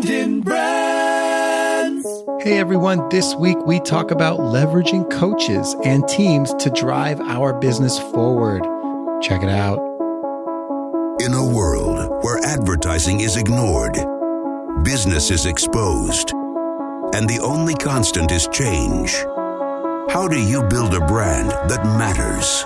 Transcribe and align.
Brandon 0.00 0.40
Brands. 0.40 2.06
Hey 2.42 2.58
everyone, 2.58 3.06
this 3.10 3.34
week 3.34 3.58
we 3.66 3.80
talk 3.80 4.10
about 4.10 4.38
leveraging 4.38 5.10
coaches 5.10 5.76
and 5.84 6.08
teams 6.08 6.54
to 6.54 6.70
drive 6.70 7.20
our 7.20 7.52
business 7.52 7.98
forward. 7.98 8.62
Check 9.22 9.42
it 9.42 9.50
out. 9.50 9.78
In 11.20 11.34
a 11.34 11.44
world 11.44 12.24
where 12.24 12.42
advertising 12.46 13.20
is 13.20 13.36
ignored, 13.36 13.92
business 14.84 15.30
is 15.30 15.44
exposed, 15.44 16.32
and 16.32 17.28
the 17.28 17.40
only 17.42 17.74
constant 17.74 18.30
is 18.30 18.48
change, 18.48 19.12
how 20.08 20.26
do 20.28 20.40
you 20.40 20.62
build 20.68 20.94
a 20.94 21.00
brand 21.00 21.50
that 21.68 21.84
matters? 21.84 22.64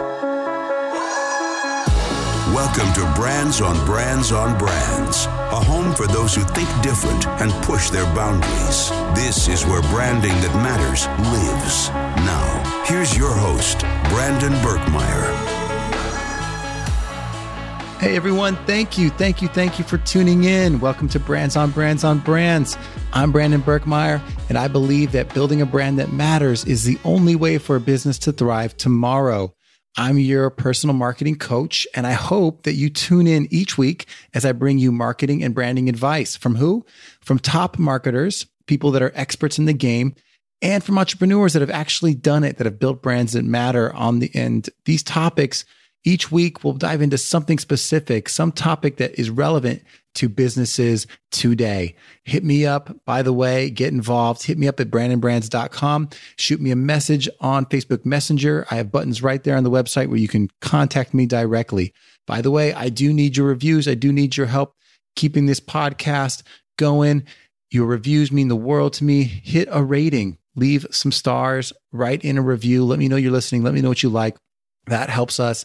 Welcome 2.55 2.93
to 2.93 3.13
Brands 3.21 3.61
on 3.61 3.85
Brands 3.85 4.31
on 4.31 4.57
Brands, 4.57 5.27
a 5.27 5.61
home 5.61 5.93
for 5.93 6.07
those 6.07 6.37
who 6.37 6.43
think 6.43 6.69
different 6.85 7.27
and 7.27 7.51
push 7.65 7.91
their 7.91 8.05
boundaries. 8.15 8.91
This 9.13 9.49
is 9.49 9.67
where 9.67 9.83
branding 9.91 10.31
that 10.31 10.55
matters 10.63 11.09
lives. 11.33 11.89
Now, 12.25 12.85
here's 12.87 13.19
your 13.19 13.35
host, 13.35 13.81
Brandon 14.09 14.53
Birkmeyer. 14.63 15.35
Hey 17.99 18.15
everyone, 18.15 18.55
thank 18.67 18.97
you, 18.97 19.11
thank 19.11 19.43
you, 19.43 19.49
thank 19.49 19.81
you 19.81 19.85
for 19.85 19.99
tuning 19.99 20.45
in. 20.45 20.79
Welcome 20.79 21.09
to 21.09 21.19
Brands 21.19 21.57
on 21.57 21.73
Brands 21.73 22.05
on 22.05 22.21
Brands. 22.21 22.79
I'm 23.13 23.33
Brandon 23.33 23.63
Birkmeyer, 23.63 24.23
and 24.49 24.57
I 24.57 24.69
believe 24.69 25.11
that 25.11 25.35
building 25.35 25.61
a 25.61 25.67
brand 25.67 25.99
that 25.99 26.13
matters 26.13 26.65
is 26.67 26.85
the 26.85 27.01
only 27.03 27.35
way 27.35 27.59
for 27.59 27.75
a 27.75 27.81
business 27.81 28.17
to 28.21 28.33
thrive 28.33 28.77
tomorrow. 28.77 29.53
I'm 29.97 30.19
your 30.19 30.51
personal 30.51 30.95
marketing 30.95 31.37
coach, 31.37 31.87
and 31.95 32.07
I 32.07 32.13
hope 32.13 32.65
that 32.65 32.75
you 32.75 32.91
tune 32.91 33.27
in 33.27 33.47
each 33.53 33.79
week 33.79 34.07
as 34.35 34.45
I 34.45 34.53
bring 34.53 34.79
you 34.79 34.91
marketing 34.91 35.45
and 35.45 35.55
branding 35.55 35.89
advice 35.89 36.37
from 36.37 36.57
who? 36.57 36.85
From 37.21 37.39
top 37.39 37.79
marketers, 37.79 38.47
people 38.67 38.91
that 38.93 39.03
are 39.03 39.13
experts 39.15 39.59
in 39.59 39.67
the 39.67 39.73
game, 39.73 40.15
and 40.61 40.83
from 40.83 40.99
entrepreneurs 40.99 41.53
that 41.53 41.61
have 41.61 41.71
actually 41.71 42.15
done 42.15 42.43
it, 42.43 42.57
that 42.57 42.65
have 42.65 42.81
built 42.81 43.03
brands 43.03 43.35
that 43.35 43.45
matter 43.45 43.95
on 43.95 44.19
the 44.19 44.35
end. 44.35 44.69
These 44.85 45.03
topics 45.03 45.65
each 46.05 46.31
week, 46.31 46.63
we'll 46.63 46.75
dive 46.75 47.01
into 47.01 47.17
something 47.17 47.59
specific, 47.59 48.29
some 48.29 48.53
topic 48.53 48.99
that 48.99 49.19
is 49.19 49.31
relevant 49.31 49.83
to 50.17 50.29
businesses 50.29 51.07
today. 51.33 51.97
Hit 52.25 52.45
me 52.45 52.67
up, 52.67 52.95
by 53.05 53.23
the 53.23 53.33
way, 53.33 53.71
get 53.71 53.93
involved. 53.93 54.43
Hit 54.43 54.59
me 54.59 54.69
up 54.69 54.79
at 54.79 54.91
brandonbrands.com. 54.91 56.11
Shoot 56.37 56.61
me 56.61 56.71
a 56.71 56.77
message 56.77 57.29
on 57.41 57.67
Facebook 57.67 58.05
Messenger. 58.05 58.67
I 58.71 58.77
have 58.77 58.93
buttons 58.93 59.23
right 59.23 59.43
there 59.43 59.57
on 59.57 59.65
the 59.65 59.71
website 59.71 60.09
where 60.09 60.19
you 60.19 60.29
can 60.29 60.51
contact 60.61 61.15
me 61.15 61.27
directly. 61.27 61.93
By 62.27 62.43
the 62.43 62.51
way, 62.51 62.73
I 62.75 62.91
do 62.91 63.13
need 63.13 63.37
your 63.37 63.49
reviews. 63.49 63.89
I 63.89 63.95
do 63.95 64.13
need 64.13 64.37
your 64.37 64.47
help 64.47 64.75
keeping 65.17 65.47
this 65.47 65.61
podcast 65.61 66.43
going. 66.79 67.25
Your 67.71 67.87
reviews 67.87 68.31
mean 68.31 68.49
the 68.49 68.57
world 68.57 68.93
to 68.95 69.05
me. 69.05 69.25
Hit 69.25 69.69
a 69.71 69.83
rating, 69.83 70.39
leave 70.55 70.87
some 70.91 71.13
stars, 71.13 71.73
write 71.93 72.25
in 72.25 72.39
a 72.39 72.43
review. 72.43 72.85
Let 72.85 72.99
me 72.99 73.09
know 73.09 73.17
you're 73.17 73.33
listening. 73.33 73.63
Let 73.63 73.75
me 73.75 73.81
know 73.81 73.89
what 73.89 74.03
you 74.03 74.11
like. 74.11 74.37
That 74.87 75.09
helps 75.09 75.41
us 75.41 75.65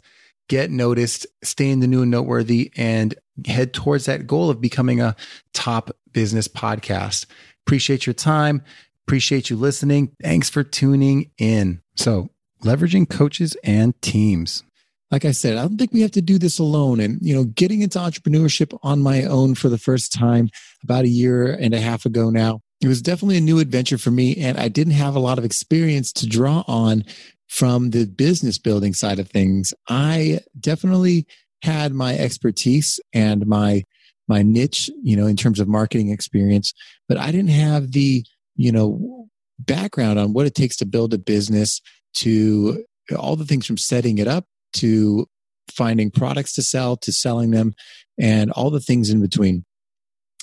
get 0.50 0.70
noticed, 0.70 1.26
stay 1.42 1.70
in 1.70 1.80
the 1.80 1.88
new 1.88 2.02
and 2.02 2.12
noteworthy, 2.12 2.72
and 2.76 3.16
head 3.48 3.74
towards 3.74 4.06
that 4.06 4.28
goal 4.28 4.50
of 4.50 4.60
becoming 4.60 5.00
a 5.00 5.16
top 5.54 5.92
business 6.12 6.50
podcast. 6.50 7.26
Appreciate 7.66 8.06
your 8.06 8.14
time. 8.14 8.62
Appreciate 9.08 9.50
you 9.50 9.56
listening. 9.56 10.12
Thanks 10.22 10.50
for 10.50 10.64
tuning 10.64 11.32
in. 11.38 11.82
So, 11.96 12.30
leveraging 12.64 13.10
coaches 13.10 13.56
and 13.64 14.00
teams. 14.02 14.64
Like 15.12 15.26
I 15.26 15.32
said, 15.32 15.58
I 15.58 15.62
don't 15.62 15.78
think 15.78 15.94
we 15.94 16.02
have 16.02 16.12
to 16.12 16.22
do 16.22 16.38
this 16.38 16.60
alone. 16.60 17.00
And, 17.00 17.18
you 17.22 17.34
know, 17.34 17.46
getting 17.46 17.82
into 17.82 17.98
entrepreneurship 17.98 18.78
on 18.84 19.02
my 19.02 19.24
own 19.24 19.56
for 19.56 19.70
the 19.70 19.80
first 19.80 20.14
time 20.14 20.50
about 20.84 21.06
a 21.06 21.10
year 21.10 21.52
and 21.52 21.74
a 21.74 21.80
half 21.80 22.06
ago 22.06 22.30
now, 22.30 22.62
it 22.82 22.88
was 22.88 23.02
definitely 23.02 23.38
a 23.38 23.42
new 23.42 23.60
adventure 23.60 23.98
for 23.98 24.12
me. 24.12 24.38
And 24.38 24.58
I 24.60 24.68
didn't 24.68 24.94
have 24.94 25.16
a 25.16 25.20
lot 25.20 25.40
of 25.40 25.46
experience 25.46 26.14
to 26.14 26.28
draw 26.28 26.64
on 26.68 27.04
from 27.50 27.90
the 27.90 28.06
business 28.06 28.58
building 28.58 28.94
side 28.94 29.20
of 29.20 29.28
things, 29.28 29.74
I 29.90 30.40
definitely 30.60 31.26
had 31.64 31.94
my 31.94 32.18
expertise 32.18 33.00
and 33.14 33.46
my 33.46 33.84
my 34.28 34.44
niche, 34.44 34.92
you 35.02 35.18
know, 35.18 35.26
in 35.26 35.36
terms 35.36 35.60
of 35.60 35.68
marketing 35.68 36.12
experience, 36.12 36.72
but 37.08 37.18
I 37.18 37.32
didn't 37.32 37.50
have 37.50 37.94
the, 37.94 38.24
you 38.56 38.72
know, 38.72 39.28
background 39.58 40.20
on 40.20 40.34
what 40.34 40.46
it 40.46 40.54
takes 40.54 40.78
to 40.78 40.86
build 40.86 41.16
a 41.16 41.18
business 41.18 41.82
to 42.14 42.86
all 43.18 43.36
the 43.36 43.46
things 43.46 43.66
from 43.66 43.78
setting 43.78 44.20
it 44.20 44.28
up 44.28 44.46
to 44.74 45.26
finding 45.72 46.12
products 46.12 46.54
to 46.54 46.62
sell 46.62 46.96
to 46.98 47.12
selling 47.12 47.50
them 47.50 47.74
and 48.20 48.52
all 48.52 48.70
the 48.70 48.80
things 48.80 49.10
in 49.10 49.20
between. 49.20 49.66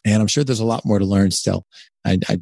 And 0.05 0.21
I'm 0.21 0.29
sure 0.29 0.43
there's 0.43 0.61
a 0.61 0.65
lot 0.65 0.85
more 0.85 0.99
to 0.99 1.05
learn 1.05 1.31
still. 1.31 1.65
I, 2.05 2.19
I 2.29 2.41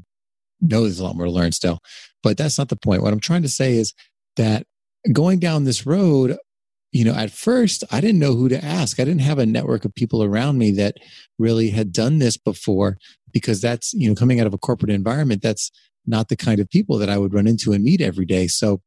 know 0.62 0.82
there's 0.82 0.98
a 0.98 1.04
lot 1.04 1.16
more 1.16 1.26
to 1.26 1.32
learn 1.32 1.52
still, 1.52 1.80
but 2.22 2.38
that's 2.38 2.58
not 2.58 2.70
the 2.70 2.76
point. 2.76 3.02
What 3.02 3.12
I'm 3.12 3.20
trying 3.20 3.42
to 3.42 3.48
say 3.48 3.74
is 3.74 3.92
that 4.36 4.66
going 5.12 5.38
down 5.38 5.64
this 5.64 5.86
road, 5.86 6.36
you 6.92 7.04
know, 7.04 7.14
at 7.14 7.30
first 7.30 7.84
I 7.90 8.00
didn't 8.00 8.20
know 8.20 8.34
who 8.34 8.48
to 8.48 8.64
ask. 8.64 9.00
I 9.00 9.04
didn't 9.04 9.22
have 9.22 9.38
a 9.38 9.46
network 9.46 9.84
of 9.84 9.94
people 9.94 10.22
around 10.22 10.58
me 10.58 10.70
that 10.72 10.96
really 11.38 11.70
had 11.70 11.92
done 11.92 12.18
this 12.18 12.36
before 12.36 12.98
because 13.32 13.60
that's, 13.60 13.92
you 13.94 14.08
know, 14.08 14.14
coming 14.14 14.40
out 14.40 14.46
of 14.46 14.54
a 14.54 14.58
corporate 14.58 14.92
environment, 14.92 15.42
that's 15.42 15.70
not 16.06 16.28
the 16.28 16.36
kind 16.36 16.60
of 16.60 16.70
people 16.70 16.98
that 16.98 17.10
I 17.10 17.18
would 17.18 17.34
run 17.34 17.46
into 17.46 17.72
and 17.72 17.82
meet 17.82 18.00
every 18.00 18.26
day. 18.26 18.46
So 18.46 18.80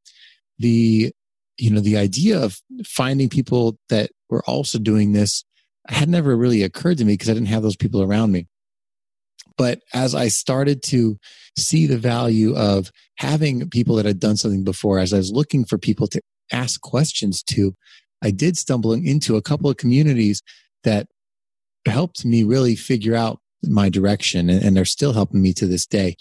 the, 0.58 1.12
you 1.58 1.72
know, 1.72 1.82
the 1.82 1.98
idea 1.98 2.40
of 2.40 2.62
finding 2.86 3.30
people 3.30 3.78
that 3.90 4.12
were 4.30 4.44
also 4.46 4.80
doing 4.80 5.14
this 5.14 5.44
had 5.88 6.10
never 6.10 6.36
really 6.36 6.64
occurred 6.64 6.98
to 7.00 7.06
me 7.06 7.14
because 7.14 7.30
I 7.30 7.34
didn't 7.34 7.48
have 7.48 7.64
those 7.64 7.76
people 7.76 8.02
around 8.02 8.32
me. 8.32 8.48
But 9.58 9.80
as 9.94 10.14
I 10.14 10.28
started 10.28 10.84
to 10.84 11.18
see 11.58 11.88
the 11.88 11.98
value 11.98 12.56
of 12.56 12.92
having 13.18 13.70
people 13.70 13.96
that 13.96 14.06
had 14.06 14.20
done 14.20 14.38
something 14.38 14.64
before, 14.64 15.00
as 15.00 15.14
I 15.14 15.18
was 15.18 15.32
looking 15.32 15.66
for 15.66 15.78
people 15.78 16.08
to 16.08 16.22
ask 16.52 16.80
questions 16.82 17.42
to, 17.44 17.74
I 18.22 18.32
did 18.32 18.58
stumble 18.58 18.94
into 18.94 19.36
a 19.36 19.42
couple 19.42 19.70
of 19.70 19.78
communities 19.78 20.42
that 20.84 21.08
helped 21.86 22.26
me 22.26 22.44
really 22.44 22.76
figure 22.76 23.16
out 23.16 23.40
my 23.64 23.90
direction 23.90 24.50
and, 24.50 24.76
they're 24.76 24.86
still 24.86 25.14
helping 25.14 25.42
me 25.42 25.54
to 25.54 25.66
this 25.66 25.86
day. 25.86 26.16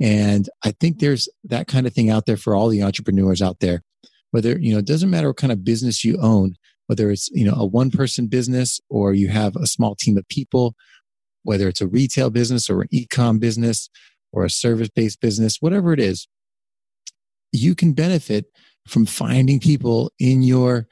And 0.00 0.48
I 0.64 0.72
think 0.72 0.98
there's 0.98 1.28
that 1.44 1.66
kind 1.66 1.86
of 1.86 1.92
thing 1.92 2.10
out 2.10 2.26
there 2.26 2.36
for 2.36 2.54
all 2.54 2.68
the 2.68 2.82
entrepreneurs 2.82 3.42
out 3.42 3.60
there. 3.60 3.82
Whether, 4.30 4.58
you 4.58 4.72
know, 4.72 4.78
it 4.78 4.86
doesn't 4.86 5.10
matter 5.10 5.28
what 5.28 5.38
kind 5.38 5.52
of 5.52 5.64
business 5.64 6.04
you 6.04 6.18
own, 6.20 6.54
whether 6.86 7.10
it's, 7.10 7.28
you 7.32 7.44
know, 7.44 7.54
a 7.54 7.66
one 7.66 7.90
person 7.90 8.26
business 8.26 8.80
or 8.88 9.14
you 9.14 9.28
have 9.28 9.56
a 9.56 9.66
small 9.66 9.94
team 9.94 10.16
of 10.18 10.28
people 10.28 10.74
whether 11.46 11.68
it's 11.68 11.80
a 11.80 11.86
retail 11.86 12.30
business 12.30 12.68
or 12.68 12.82
an 12.82 12.88
e-com 12.90 13.38
business 13.38 13.88
or 14.32 14.44
a 14.44 14.50
service-based 14.50 15.20
business, 15.20 15.58
whatever 15.60 15.92
it 15.92 16.00
is, 16.00 16.26
you 17.52 17.74
can 17.74 17.92
benefit 17.92 18.46
from 18.86 19.06
finding 19.06 19.60
people 19.60 20.12
in 20.18 20.42
your 20.42 20.86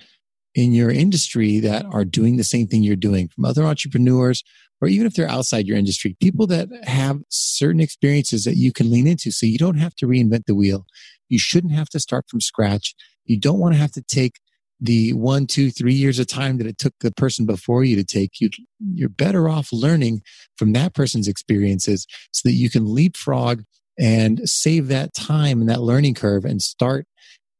in 0.55 0.73
your 0.73 0.91
industry 0.91 1.59
that 1.59 1.85
are 1.87 2.05
doing 2.05 2.37
the 2.37 2.45
same 2.45 2.69
thing 2.69 2.85
you're 2.85 2.95
doing 2.95 3.29
from 3.29 3.45
other 3.45 3.65
entrepreneurs 3.65 4.45
or 4.81 4.87
even 4.87 5.05
if 5.05 5.15
they're 5.15 5.29
outside 5.29 5.67
your 5.67 5.77
industry 5.77 6.17
people 6.21 6.47
that 6.47 6.69
have 6.85 7.19
certain 7.29 7.81
experiences 7.81 8.45
that 8.45 8.57
you 8.57 8.73
can 8.73 8.89
lean 8.89 9.09
into. 9.09 9.33
So 9.33 9.47
you 9.47 9.59
don't 9.59 9.79
have 9.79 9.97
to 9.97 10.07
reinvent 10.07 10.45
the 10.47 10.55
wheel. 10.55 10.87
You 11.29 11.39
shouldn't 11.39 11.73
have 11.73 11.89
to 11.89 11.99
start 11.99 12.27
from 12.29 12.41
scratch. 12.41 12.95
You 13.25 13.41
don't 13.41 13.59
want 13.59 13.75
to 13.75 13.81
have 13.81 13.93
to 13.93 14.03
take 14.03 14.39
the 14.85 15.15
one, 15.15 15.47
two, 15.47 15.71
three 15.71 15.95
years 15.95 16.19
of 16.19 16.27
time 16.27 16.59
that 16.59 16.67
it 16.67 16.77
took 16.77 16.93
the 17.01 17.11
person 17.13 17.47
before 17.47 17.85
you 17.85 17.97
to 17.97 18.05
take, 18.05 18.41
you, 18.41 18.51
you're 18.95 19.09
better 19.09 19.49
off 19.49 19.73
learning 19.73 20.21
from 20.59 20.73
that 20.75 20.95
person's 20.95 21.27
experiences 21.27 22.07
so 22.33 22.49
that 22.49 22.55
you 22.55 22.69
can 22.69 22.93
leapfrog 22.93 23.63
and 23.99 24.47
save 24.49 24.89
that 24.89 25.15
time 25.15 25.61
and 25.61 25.71
that 25.71 25.81
learning 25.81 26.13
curve 26.15 26.45
and 26.45 26.61
start 26.61 27.07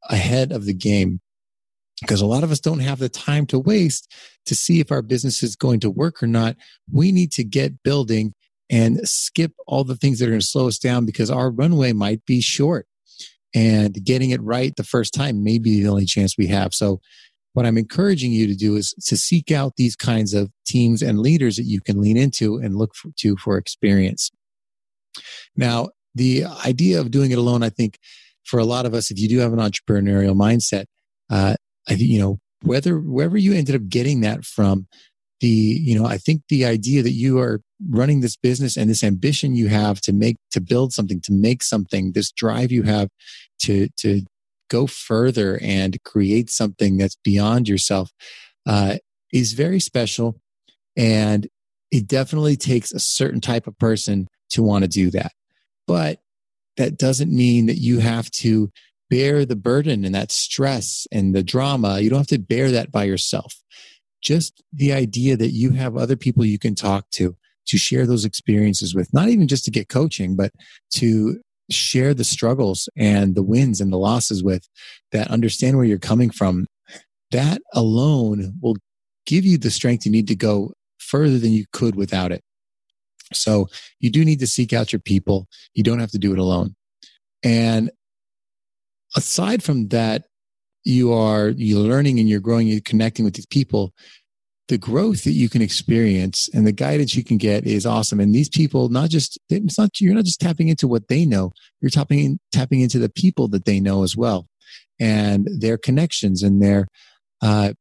ahead 0.09 0.51
of 0.51 0.65
the 0.65 0.73
game. 0.73 1.19
Because 2.01 2.21
a 2.21 2.27
lot 2.27 2.43
of 2.43 2.51
us 2.51 2.59
don't 2.59 2.79
have 2.79 2.99
the 2.99 3.09
time 3.09 3.47
to 3.47 3.57
waste 3.57 4.13
to 4.45 4.53
see 4.53 4.79
if 4.79 4.91
our 4.91 5.01
business 5.01 5.41
is 5.41 5.55
going 5.55 5.79
to 5.79 5.89
work 5.89 6.21
or 6.21 6.27
not. 6.27 6.57
We 6.91 7.11
need 7.11 7.31
to 7.33 7.43
get 7.43 7.81
building 7.81 8.33
and 8.69 8.99
skip 9.07 9.53
all 9.65 9.83
the 9.83 9.95
things 9.95 10.19
that 10.19 10.25
are 10.25 10.31
going 10.31 10.41
to 10.41 10.45
slow 10.45 10.67
us 10.67 10.77
down 10.77 11.05
because 11.05 11.31
our 11.31 11.49
runway 11.49 11.93
might 11.93 12.23
be 12.25 12.41
short 12.41 12.85
and 13.55 14.03
getting 14.03 14.29
it 14.31 14.41
right 14.43 14.75
the 14.75 14.83
first 14.83 15.13
time 15.13 15.43
may 15.43 15.57
be 15.57 15.81
the 15.81 15.89
only 15.89 16.05
chance 16.05 16.37
we 16.37 16.47
have. 16.47 16.73
So 16.73 16.99
what 17.53 17.65
I'm 17.65 17.77
encouraging 17.77 18.33
you 18.33 18.47
to 18.47 18.53
do 18.53 18.75
is 18.75 18.93
to 19.05 19.15
seek 19.15 19.49
out 19.49 19.77
these 19.77 19.95
kinds 19.95 20.33
of 20.33 20.51
teams 20.67 21.01
and 21.01 21.19
leaders 21.19 21.55
that 21.55 21.63
you 21.63 21.79
can 21.79 22.01
lean 22.01 22.17
into 22.17 22.57
and 22.57 22.75
look 22.75 22.93
for, 22.93 23.11
to 23.19 23.37
for 23.37 23.57
experience. 23.57 24.29
Now, 25.55 25.89
the 26.13 26.43
idea 26.65 26.99
of 26.99 27.11
doing 27.11 27.31
it 27.31 27.37
alone, 27.37 27.63
I 27.63 27.69
think 27.69 27.97
for 28.43 28.59
a 28.59 28.65
lot 28.65 28.85
of 28.85 28.93
us, 28.93 29.09
if 29.09 29.17
you 29.17 29.29
do 29.29 29.39
have 29.39 29.53
an 29.53 29.59
entrepreneurial 29.59 30.35
mindset, 30.35 30.85
uh, 31.29 31.55
I 31.87 31.95
think, 31.95 32.09
you 32.09 32.19
know, 32.19 32.39
whether, 32.61 32.99
wherever 32.99 33.37
you 33.37 33.53
ended 33.53 33.75
up 33.75 33.87
getting 33.87 34.19
that 34.21 34.43
from, 34.43 34.87
the, 35.39 35.47
you 35.47 35.97
know, 35.97 36.05
I 36.05 36.17
think 36.17 36.41
the 36.49 36.65
idea 36.65 37.03
that 37.03 37.11
you 37.11 37.39
are 37.39 37.61
running 37.89 38.21
this 38.21 38.37
business 38.37 38.77
and 38.77 38.89
this 38.89 39.03
ambition 39.03 39.55
you 39.55 39.67
have 39.67 40.01
to 40.01 40.13
make, 40.13 40.37
to 40.51 40.61
build 40.61 40.93
something, 40.93 41.21
to 41.21 41.33
make 41.33 41.63
something, 41.63 42.11
this 42.11 42.31
drive 42.31 42.71
you 42.71 42.83
have 42.83 43.09
to, 43.59 43.87
to 43.97 44.21
go 44.69 44.87
further 44.87 45.59
and 45.61 46.01
create 46.03 46.49
something 46.49 46.97
that's 46.97 47.17
beyond 47.23 47.67
yourself 47.67 48.11
uh, 48.65 48.97
is 49.31 49.53
very 49.53 49.79
special. 49.79 50.39
And 50.97 51.47
it 51.91 52.07
definitely 52.07 52.55
takes 52.55 52.91
a 52.91 52.99
certain 52.99 53.41
type 53.41 53.67
of 53.67 53.77
person 53.77 54.27
to 54.51 54.63
want 54.63 54.83
to 54.83 54.87
do 54.87 55.09
that. 55.11 55.33
But 55.87 56.19
that 56.77 56.97
doesn't 56.97 57.31
mean 57.31 57.67
that 57.67 57.77
you 57.77 57.99
have 57.99 58.29
to 58.31 58.71
bear 59.09 59.45
the 59.45 59.55
burden 59.55 60.03
and 60.03 60.15
that 60.15 60.31
stress 60.31 61.07
and 61.11 61.35
the 61.35 61.43
drama. 61.43 61.99
You 61.99 62.09
don't 62.09 62.19
have 62.19 62.27
to 62.27 62.39
bear 62.39 62.71
that 62.71 62.91
by 62.91 63.03
yourself. 63.03 63.55
Just 64.21 64.63
the 64.73 64.93
idea 64.93 65.37
that 65.37 65.51
you 65.51 65.71
have 65.71 65.95
other 65.95 66.15
people 66.15 66.43
you 66.43 66.57
can 66.57 66.75
talk 66.75 67.09
to, 67.11 67.35
to 67.67 67.77
share 67.77 68.05
those 68.05 68.25
experiences 68.25 68.93
with, 68.95 69.13
not 69.13 69.29
even 69.29 69.47
just 69.47 69.65
to 69.65 69.71
get 69.71 69.89
coaching, 69.89 70.35
but 70.35 70.51
to 70.91 71.39
share 71.71 72.13
the 72.13 72.23
struggles 72.23 72.87
and 72.95 73.35
the 73.35 73.43
wins 73.43 73.81
and 73.81 73.91
the 73.91 73.97
losses 73.97 74.43
with 74.43 74.67
that 75.11 75.31
understand 75.31 75.77
where 75.77 75.85
you're 75.85 75.97
coming 75.97 76.29
from. 76.29 76.67
That 77.31 77.61
alone 77.73 78.53
will 78.61 78.75
give 79.25 79.45
you 79.45 79.57
the 79.57 79.71
strength 79.71 80.05
you 80.05 80.11
need 80.11 80.27
to 80.27 80.35
go 80.35 80.73
further 80.99 81.39
than 81.39 81.51
you 81.51 81.65
could 81.71 81.95
without 81.95 82.31
it. 82.31 82.41
So 83.33 83.67
you 83.99 84.11
do 84.11 84.23
need 84.23 84.39
to 84.39 84.47
seek 84.47 84.73
out 84.73 84.93
your 84.93 84.99
people. 84.99 85.47
You 85.73 85.83
don't 85.83 85.99
have 85.99 86.11
to 86.11 86.19
do 86.19 86.31
it 86.33 86.39
alone. 86.39 86.75
And 87.43 87.91
aside 89.15 89.63
from 89.63 89.87
that, 89.89 90.25
you 90.83 91.11
are 91.11 91.49
you're 91.49 91.79
learning 91.79 92.19
and 92.19 92.29
you're 92.29 92.39
growing, 92.39 92.67
you're 92.67 92.81
connecting 92.81 93.25
with 93.25 93.33
these 93.33 93.47
people. 93.47 93.91
The 94.67 94.77
growth 94.79 95.23
that 95.25 95.33
you 95.33 95.47
can 95.47 95.61
experience 95.61 96.49
and 96.51 96.65
the 96.65 96.71
guidance 96.71 97.15
you 97.15 97.23
can 97.23 97.37
get 97.37 97.67
is 97.67 97.85
awesome. 97.85 98.19
And 98.19 98.33
these 98.33 98.49
people, 98.49 98.89
not 98.89 99.09
just 99.09 99.37
it's 99.49 99.77
not 99.77 100.01
you're 100.01 100.15
not 100.15 100.25
just 100.25 100.41
tapping 100.41 100.69
into 100.69 100.87
what 100.87 101.07
they 101.07 101.25
know, 101.25 101.51
you're 101.81 101.91
tapping 101.91 102.19
in, 102.19 102.39
tapping 102.51 102.81
into 102.81 102.97
the 102.97 103.09
people 103.09 103.47
that 103.49 103.65
they 103.65 103.79
know 103.79 104.03
as 104.03 104.17
well, 104.17 104.47
and 104.99 105.47
their 105.59 105.77
connections 105.77 106.41
and 106.41 106.63
their 106.63 106.87
uh, 107.41 107.73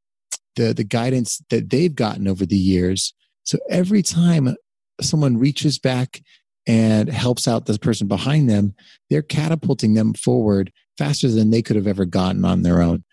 the 0.56 0.74
the 0.74 0.84
guidance 0.84 1.40
that 1.48 1.70
they've 1.70 1.94
gotten 1.94 2.28
over 2.28 2.44
the 2.44 2.56
years. 2.56 3.14
So 3.44 3.58
every 3.70 4.02
time 4.02 4.54
someone 5.00 5.38
reaches 5.38 5.78
back 5.78 6.22
and 6.66 7.08
helps 7.08 7.46
out 7.46 7.66
the 7.66 7.78
person 7.78 8.08
behind 8.08 8.48
them, 8.48 8.74
they're 9.10 9.22
catapulting 9.22 9.94
them 9.94 10.14
forward 10.14 10.72
faster 10.96 11.28
than 11.28 11.50
they 11.50 11.62
could 11.62 11.76
have 11.76 11.86
ever 11.86 12.04
gotten 12.04 12.44
on 12.44 12.62
their 12.62 12.80
own. 12.80 13.04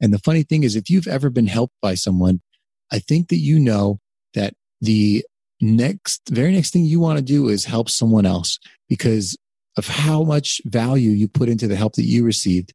And 0.00 0.12
the 0.12 0.18
funny 0.18 0.42
thing 0.42 0.62
is, 0.62 0.76
if 0.76 0.90
you've 0.90 1.08
ever 1.08 1.30
been 1.30 1.46
helped 1.46 1.74
by 1.80 1.94
someone, 1.94 2.40
I 2.92 2.98
think 2.98 3.28
that 3.28 3.36
you 3.36 3.58
know 3.58 4.00
that 4.34 4.54
the 4.80 5.24
next, 5.60 6.22
very 6.28 6.52
next 6.52 6.72
thing 6.72 6.84
you 6.84 7.00
want 7.00 7.18
to 7.18 7.24
do 7.24 7.48
is 7.48 7.64
help 7.64 7.88
someone 7.88 8.26
else 8.26 8.58
because 8.88 9.36
of 9.76 9.86
how 9.88 10.22
much 10.22 10.60
value 10.66 11.10
you 11.10 11.26
put 11.26 11.48
into 11.48 11.66
the 11.66 11.76
help 11.76 11.94
that 11.94 12.04
you 12.04 12.24
received. 12.24 12.72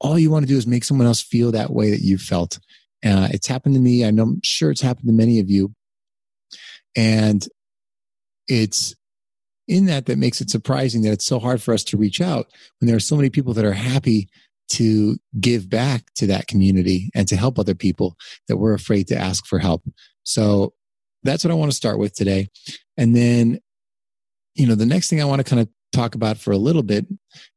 All 0.00 0.18
you 0.18 0.30
want 0.30 0.44
to 0.44 0.52
do 0.52 0.58
is 0.58 0.66
make 0.66 0.84
someone 0.84 1.06
else 1.06 1.22
feel 1.22 1.52
that 1.52 1.70
way 1.70 1.90
that 1.90 2.02
you 2.02 2.18
felt. 2.18 2.58
Uh, 3.04 3.28
it's 3.30 3.46
happened 3.46 3.74
to 3.74 3.80
me. 3.80 4.04
I 4.04 4.10
know, 4.10 4.24
I'm 4.24 4.40
sure 4.42 4.70
it's 4.70 4.80
happened 4.80 5.06
to 5.06 5.12
many 5.12 5.40
of 5.40 5.50
you. 5.50 5.72
And 6.96 7.46
it's 8.48 8.94
in 9.66 9.86
that 9.86 10.06
that 10.06 10.18
makes 10.18 10.40
it 10.40 10.50
surprising 10.50 11.02
that 11.02 11.12
it's 11.12 11.24
so 11.24 11.38
hard 11.38 11.62
for 11.62 11.72
us 11.72 11.84
to 11.84 11.96
reach 11.96 12.20
out 12.20 12.46
when 12.78 12.86
there 12.86 12.96
are 12.96 13.00
so 13.00 13.16
many 13.16 13.30
people 13.30 13.54
that 13.54 13.64
are 13.64 13.72
happy 13.72 14.28
to 14.70 15.16
give 15.40 15.68
back 15.68 16.04
to 16.16 16.26
that 16.26 16.46
community 16.46 17.10
and 17.14 17.28
to 17.28 17.36
help 17.36 17.58
other 17.58 17.74
people 17.74 18.16
that 18.48 18.56
we're 18.56 18.74
afraid 18.74 19.06
to 19.08 19.16
ask 19.16 19.46
for 19.46 19.58
help. 19.58 19.82
So 20.22 20.72
that's 21.22 21.44
what 21.44 21.50
I 21.50 21.54
want 21.54 21.70
to 21.70 21.76
start 21.76 21.98
with 21.98 22.14
today. 22.14 22.48
And 22.96 23.16
then, 23.16 23.60
you 24.54 24.66
know, 24.66 24.74
the 24.74 24.86
next 24.86 25.08
thing 25.08 25.20
I 25.20 25.26
want 25.26 25.40
to 25.40 25.48
kind 25.48 25.60
of 25.60 25.68
talk 25.92 26.14
about 26.14 26.38
for 26.38 26.52
a 26.52 26.58
little 26.58 26.82
bit 26.82 27.06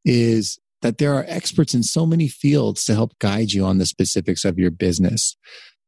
is 0.06 0.60
that 0.82 0.98
there 0.98 1.14
are 1.14 1.26
experts 1.28 1.74
in 1.74 1.84
so 1.84 2.06
many 2.06 2.28
fields 2.28 2.86
to 2.86 2.94
help 2.94 3.18
guide 3.20 3.52
you 3.52 3.66
on 3.66 3.78
the 3.78 3.86
specifics 3.86 4.46
of 4.46 4.60
your 4.60 4.72
business. 4.72 5.36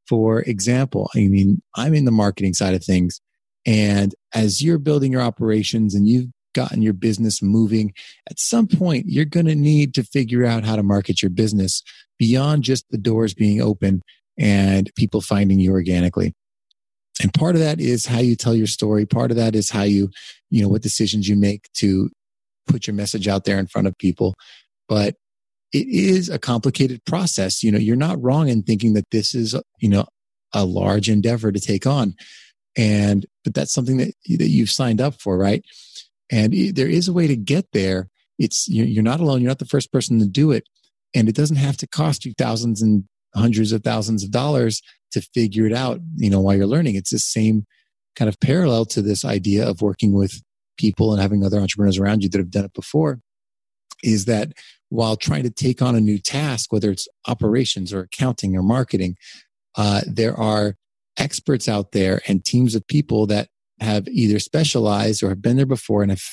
For 0.07 0.41
example, 0.41 1.09
I 1.15 1.27
mean, 1.27 1.61
I'm 1.75 1.93
in 1.93 2.05
the 2.05 2.11
marketing 2.11 2.53
side 2.53 2.73
of 2.73 2.83
things. 2.83 3.21
And 3.65 4.15
as 4.33 4.63
you're 4.63 4.79
building 4.79 5.11
your 5.11 5.21
operations 5.21 5.93
and 5.93 6.07
you've 6.07 6.29
gotten 6.53 6.81
your 6.81 6.93
business 6.93 7.41
moving, 7.41 7.93
at 8.29 8.39
some 8.39 8.67
point 8.67 9.05
you're 9.07 9.25
going 9.25 9.45
to 9.45 9.55
need 9.55 9.93
to 9.95 10.03
figure 10.03 10.45
out 10.45 10.63
how 10.63 10.75
to 10.75 10.83
market 10.83 11.21
your 11.21 11.29
business 11.29 11.83
beyond 12.17 12.63
just 12.63 12.85
the 12.89 12.97
doors 12.97 13.33
being 13.33 13.61
open 13.61 14.01
and 14.37 14.89
people 14.95 15.21
finding 15.21 15.59
you 15.59 15.71
organically. 15.71 16.33
And 17.21 17.33
part 17.33 17.55
of 17.55 17.61
that 17.61 17.79
is 17.79 18.05
how 18.05 18.19
you 18.19 18.35
tell 18.35 18.55
your 18.55 18.67
story. 18.67 19.05
Part 19.05 19.31
of 19.31 19.37
that 19.37 19.55
is 19.55 19.69
how 19.69 19.83
you, 19.83 20.09
you 20.49 20.61
know, 20.61 20.69
what 20.69 20.81
decisions 20.81 21.27
you 21.27 21.35
make 21.35 21.69
to 21.75 22.09
put 22.67 22.87
your 22.87 22.93
message 22.93 23.27
out 23.27 23.43
there 23.43 23.59
in 23.59 23.67
front 23.67 23.87
of 23.87 23.97
people. 23.97 24.35
But 24.87 25.15
it 25.73 25.87
is 25.87 26.29
a 26.29 26.39
complicated 26.39 27.03
process. 27.05 27.61
You 27.61 27.71
know, 27.71 27.77
you're 27.77 27.95
not 27.95 28.21
wrong 28.21 28.47
in 28.47 28.63
thinking 28.63 28.93
that 28.93 29.09
this 29.11 29.35
is, 29.35 29.53
you 29.79 29.89
know, 29.89 30.05
a 30.53 30.65
large 30.65 31.09
endeavor 31.09 31.51
to 31.51 31.59
take 31.59 31.85
on 31.85 32.15
and 32.79 33.25
but 33.43 33.53
that's 33.53 33.73
something 33.73 33.97
that 33.97 34.13
that 34.37 34.49
you've 34.49 34.71
signed 34.71 35.01
up 35.01 35.19
for 35.19 35.37
right 35.37 35.63
and 36.31 36.53
there 36.75 36.87
is 36.87 37.07
a 37.07 37.13
way 37.13 37.27
to 37.27 37.35
get 37.35 37.67
there. 37.73 38.09
It's 38.37 38.67
you're 38.67 39.03
not 39.03 39.19
alone. 39.19 39.41
You're 39.41 39.49
not 39.49 39.59
the 39.59 39.65
first 39.65 39.91
person 39.91 40.19
to 40.19 40.27
do 40.27 40.51
it. 40.51 40.67
And 41.13 41.27
it 41.27 41.35
doesn't 41.35 41.57
have 41.57 41.77
to 41.77 41.87
cost 41.87 42.25
you 42.25 42.33
thousands 42.37 42.81
and 42.81 43.05
hundreds 43.35 43.71
of 43.71 43.83
thousands 43.83 44.23
of 44.23 44.31
dollars 44.31 44.81
to 45.11 45.21
figure 45.21 45.65
it 45.65 45.73
out 45.73 45.99
you 46.15 46.29
know 46.29 46.39
while 46.39 46.55
you're 46.55 46.67
learning. 46.67 46.95
It's 46.95 47.11
the 47.11 47.19
same 47.19 47.65
kind 48.15 48.29
of 48.29 48.39
parallel 48.39 48.85
to 48.85 49.01
this 49.01 49.25
idea 49.25 49.67
of 49.67 49.81
working 49.81 50.13
with 50.13 50.41
people 50.77 51.11
and 51.11 51.21
having 51.21 51.43
other 51.43 51.59
entrepreneurs 51.59 51.97
around 51.97 52.23
you 52.23 52.29
that 52.29 52.37
have 52.37 52.51
done 52.51 52.65
it 52.65 52.73
before 52.73 53.19
is 54.01 54.25
that 54.25 54.53
while 54.87 55.17
trying 55.17 55.43
to 55.43 55.49
take 55.49 55.81
on 55.81 55.95
a 55.95 55.99
new 55.99 56.17
task 56.17 56.71
whether 56.71 56.89
it's 56.89 57.07
operations 57.27 57.93
or 57.93 58.01
accounting 58.01 58.55
or 58.55 58.63
marketing 58.63 59.17
uh, 59.75 60.01
there 60.07 60.35
are 60.35 60.75
experts 61.17 61.67
out 61.67 61.91
there 61.91 62.21
and 62.27 62.45
teams 62.45 62.75
of 62.75 62.87
people 62.87 63.27
that 63.27 63.49
have 63.79 64.07
either 64.07 64.39
specialized 64.39 65.23
or 65.23 65.29
have 65.29 65.41
been 65.41 65.57
there 65.57 65.65
before 65.65 66.01
and 66.01 66.11
have 66.11 66.23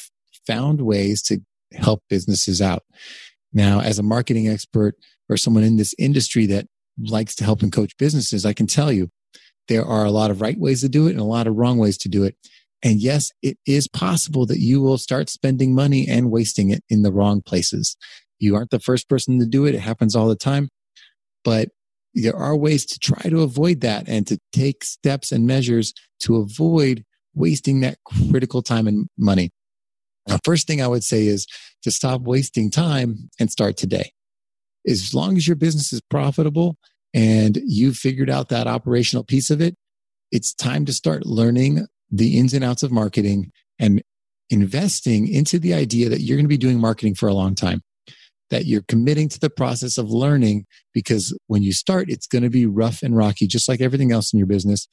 found 0.46 0.80
ways 0.80 1.22
to 1.22 1.40
help 1.72 2.02
businesses 2.08 2.60
out. 2.60 2.84
Now, 3.52 3.80
as 3.80 3.98
a 3.98 4.02
marketing 4.02 4.48
expert 4.48 4.96
or 5.28 5.36
someone 5.36 5.64
in 5.64 5.76
this 5.76 5.94
industry 5.98 6.46
that 6.46 6.66
likes 6.98 7.34
to 7.36 7.44
help 7.44 7.62
and 7.62 7.72
coach 7.72 7.96
businesses, 7.98 8.44
I 8.46 8.52
can 8.52 8.66
tell 8.66 8.92
you 8.92 9.10
there 9.68 9.84
are 9.84 10.04
a 10.04 10.10
lot 10.10 10.30
of 10.30 10.40
right 10.40 10.58
ways 10.58 10.80
to 10.82 10.88
do 10.88 11.06
it 11.06 11.12
and 11.12 11.20
a 11.20 11.24
lot 11.24 11.46
of 11.46 11.56
wrong 11.56 11.78
ways 11.78 11.98
to 11.98 12.08
do 12.08 12.24
it. 12.24 12.36
And 12.82 13.00
yes, 13.00 13.32
it 13.42 13.58
is 13.66 13.88
possible 13.88 14.46
that 14.46 14.60
you 14.60 14.80
will 14.80 14.98
start 14.98 15.28
spending 15.28 15.74
money 15.74 16.06
and 16.06 16.30
wasting 16.30 16.70
it 16.70 16.84
in 16.88 17.02
the 17.02 17.12
wrong 17.12 17.42
places. 17.42 17.96
You 18.38 18.54
aren't 18.54 18.70
the 18.70 18.78
first 18.78 19.08
person 19.08 19.38
to 19.40 19.46
do 19.46 19.64
it. 19.64 19.74
It 19.74 19.80
happens 19.80 20.14
all 20.14 20.28
the 20.28 20.36
time. 20.36 20.68
But 21.42 21.70
there 22.14 22.36
are 22.36 22.56
ways 22.56 22.84
to 22.86 22.98
try 22.98 23.28
to 23.30 23.42
avoid 23.42 23.80
that 23.80 24.08
and 24.08 24.26
to 24.26 24.38
take 24.52 24.84
steps 24.84 25.32
and 25.32 25.46
measures 25.46 25.92
to 26.20 26.36
avoid 26.36 27.04
wasting 27.36 27.80
that 27.80 27.98
critical 28.30 28.62
time 28.62 28.86
and 28.86 29.08
money. 29.16 29.50
The 30.26 30.40
first 30.44 30.66
thing 30.66 30.82
I 30.82 30.88
would 30.88 31.04
say 31.04 31.26
is 31.26 31.46
to 31.82 31.90
stop 31.90 32.22
wasting 32.22 32.70
time 32.70 33.30
and 33.38 33.50
start 33.50 33.76
today. 33.76 34.10
As 34.88 35.14
long 35.14 35.36
as 35.36 35.46
your 35.46 35.56
business 35.56 35.92
is 35.92 36.00
profitable 36.10 36.76
and 37.14 37.58
you've 37.64 37.96
figured 37.96 38.30
out 38.30 38.48
that 38.48 38.66
operational 38.66 39.24
piece 39.24 39.50
of 39.50 39.60
it, 39.60 39.76
it's 40.32 40.54
time 40.54 40.84
to 40.86 40.92
start 40.92 41.26
learning 41.26 41.86
the 42.10 42.36
ins 42.38 42.54
and 42.54 42.64
outs 42.64 42.82
of 42.82 42.90
marketing 42.90 43.52
and 43.78 44.02
investing 44.50 45.28
into 45.28 45.58
the 45.58 45.74
idea 45.74 46.08
that 46.08 46.20
you're 46.20 46.36
going 46.36 46.44
to 46.44 46.48
be 46.48 46.56
doing 46.56 46.80
marketing 46.80 47.14
for 47.14 47.28
a 47.28 47.34
long 47.34 47.54
time 47.54 47.82
that 48.50 48.66
you're 48.66 48.82
committing 48.82 49.28
to 49.28 49.40
the 49.40 49.50
process 49.50 49.98
of 49.98 50.10
learning 50.10 50.66
because 50.94 51.36
when 51.46 51.62
you 51.62 51.72
start, 51.72 52.08
it's 52.08 52.26
going 52.26 52.44
to 52.44 52.50
be 52.50 52.66
rough 52.66 53.02
and 53.02 53.16
rocky, 53.16 53.46
just 53.46 53.68
like 53.68 53.80
everything 53.80 54.12
else 54.12 54.32
in 54.32 54.38
your 54.38 54.46
business. 54.46 54.86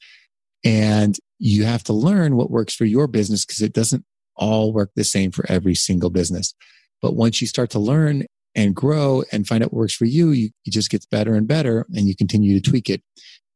And 0.64 1.16
you 1.38 1.64
have 1.64 1.84
to 1.84 1.92
learn 1.92 2.36
what 2.36 2.50
works 2.50 2.74
for 2.74 2.84
your 2.84 3.06
business 3.06 3.44
because 3.44 3.60
it 3.60 3.72
doesn't 3.72 4.04
all 4.36 4.72
work 4.72 4.90
the 4.96 5.04
same 5.04 5.30
for 5.30 5.44
every 5.48 5.74
single 5.74 6.10
business. 6.10 6.54
But 7.02 7.14
once 7.14 7.40
you 7.40 7.46
start 7.46 7.70
to 7.70 7.78
learn 7.78 8.24
and 8.54 8.74
grow 8.74 9.24
and 9.30 9.46
find 9.46 9.62
out 9.62 9.72
what 9.72 9.80
works 9.80 9.94
for 9.94 10.06
you, 10.06 10.30
you, 10.30 10.50
it 10.64 10.72
just 10.72 10.90
gets 10.90 11.06
better 11.06 11.34
and 11.34 11.46
better 11.46 11.86
and 11.94 12.08
you 12.08 12.16
continue 12.16 12.58
to 12.58 12.70
tweak 12.70 12.88
it. 12.88 13.02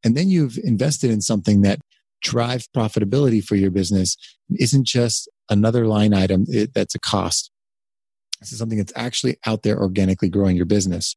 And 0.03 0.15
then 0.15 0.29
you've 0.29 0.57
invested 0.63 1.09
in 1.09 1.21
something 1.21 1.61
that 1.61 1.79
drives 2.21 2.67
profitability 2.75 3.43
for 3.43 3.55
your 3.55 3.71
business 3.71 4.15
isn't 4.57 4.85
just 4.85 5.29
another 5.49 5.87
line 5.87 6.13
item 6.13 6.45
it, 6.49 6.73
that's 6.73 6.93
a 6.93 6.99
cost 6.99 7.49
this 8.39 8.51
is 8.51 8.57
something 8.57 8.77
that's 8.77 8.93
actually 8.95 9.37
out 9.45 9.63
there 9.63 9.79
organically 9.79 10.29
growing 10.29 10.55
your 10.55 10.65
business. 10.65 11.15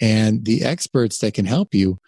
And 0.00 0.44
the 0.44 0.64
experts 0.64 1.18
that 1.18 1.34
can 1.34 1.44
help 1.44 1.74
you, 1.74 1.98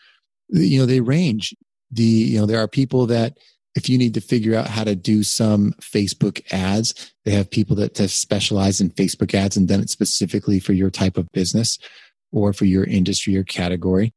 you 0.48 0.78
know, 0.78 0.86
they 0.86 1.00
range. 1.00 1.54
The, 1.90 2.02
you 2.02 2.38
know, 2.38 2.46
there 2.46 2.60
are 2.60 2.68
people 2.68 3.06
that 3.06 3.36
if 3.74 3.90
you 3.90 3.98
need 3.98 4.14
to 4.14 4.20
figure 4.20 4.54
out 4.54 4.68
how 4.68 4.84
to 4.84 4.96
do 4.96 5.22
some 5.22 5.74
Facebook 5.80 6.42
ads, 6.50 7.12
they 7.24 7.32
have 7.32 7.50
people 7.50 7.76
that 7.76 7.98
have 7.98 8.10
specialized 8.10 8.80
in 8.80 8.90
Facebook 8.90 9.34
ads 9.34 9.56
and 9.56 9.68
done 9.68 9.80
it 9.80 9.90
specifically 9.90 10.58
for 10.58 10.72
your 10.72 10.90
type 10.90 11.18
of 11.18 11.30
business 11.32 11.78
or 12.32 12.52
for 12.52 12.64
your 12.64 12.84
industry 12.84 13.36
or 13.36 13.44
category. 13.44 14.14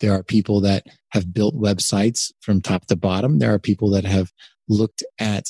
There 0.00 0.12
are 0.12 0.22
people 0.22 0.60
that 0.62 0.84
have 1.10 1.32
built 1.32 1.54
websites 1.54 2.32
from 2.40 2.60
top 2.60 2.86
to 2.86 2.96
bottom. 2.96 3.38
There 3.38 3.52
are 3.52 3.58
people 3.58 3.90
that 3.90 4.04
have 4.04 4.32
looked 4.68 5.04
at 5.18 5.44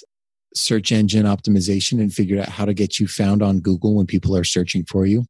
search 0.54 0.92
engine 0.92 1.24
optimization 1.24 2.00
and 2.00 2.12
figured 2.12 2.40
out 2.40 2.48
how 2.48 2.64
to 2.64 2.74
get 2.74 2.98
you 2.98 3.06
found 3.06 3.42
on 3.42 3.60
Google 3.60 3.96
when 3.96 4.06
people 4.06 4.36
are 4.36 4.44
searching 4.44 4.84
for 4.84 5.06
you. 5.06 5.24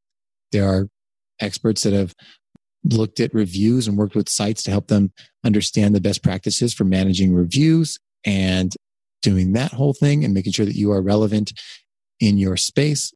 There 0.53 0.69
are 0.69 0.89
experts 1.41 1.83
that 1.83 1.93
have 1.93 2.15
looked 2.85 3.21
at 3.21 3.35
reviews 3.35 3.89
and 3.89 3.97
worked 3.97 4.15
with 4.15 4.29
sites 4.29 4.63
to 4.63 4.71
help 4.71 4.89
them 4.89 5.13
understand 5.45 5.95
the 5.95 6.01
best 6.01 6.23
practices 6.23 6.75
for 6.75 6.85
managing 6.85 7.35
reviews 7.35 7.99
and 8.25 8.75
doing 9.23 9.53
that 9.53 9.73
whole 9.73 9.95
thing 9.95 10.25
and 10.25 10.35
making 10.35 10.53
sure 10.53 10.67
that 10.67 10.77
you 10.77 10.93
are 10.93 11.01
relevant 11.01 11.53
in 12.21 12.37
your 12.37 12.57
space. 12.57 13.13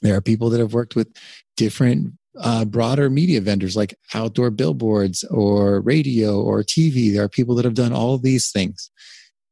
There 0.00 0.16
are 0.16 0.20
people 0.20 0.50
that 0.50 0.60
have 0.60 0.72
worked 0.72 0.96
with 0.96 1.08
different 1.56 2.14
uh, 2.40 2.64
broader 2.64 3.10
media 3.10 3.40
vendors 3.40 3.76
like 3.76 3.94
outdoor 4.14 4.50
billboards 4.50 5.24
or 5.24 5.80
radio 5.80 6.40
or 6.40 6.62
TV. 6.62 7.12
There 7.12 7.22
are 7.22 7.28
people 7.28 7.54
that 7.56 7.64
have 7.64 7.74
done 7.74 7.92
all 7.92 8.16
these 8.16 8.50
things. 8.50 8.90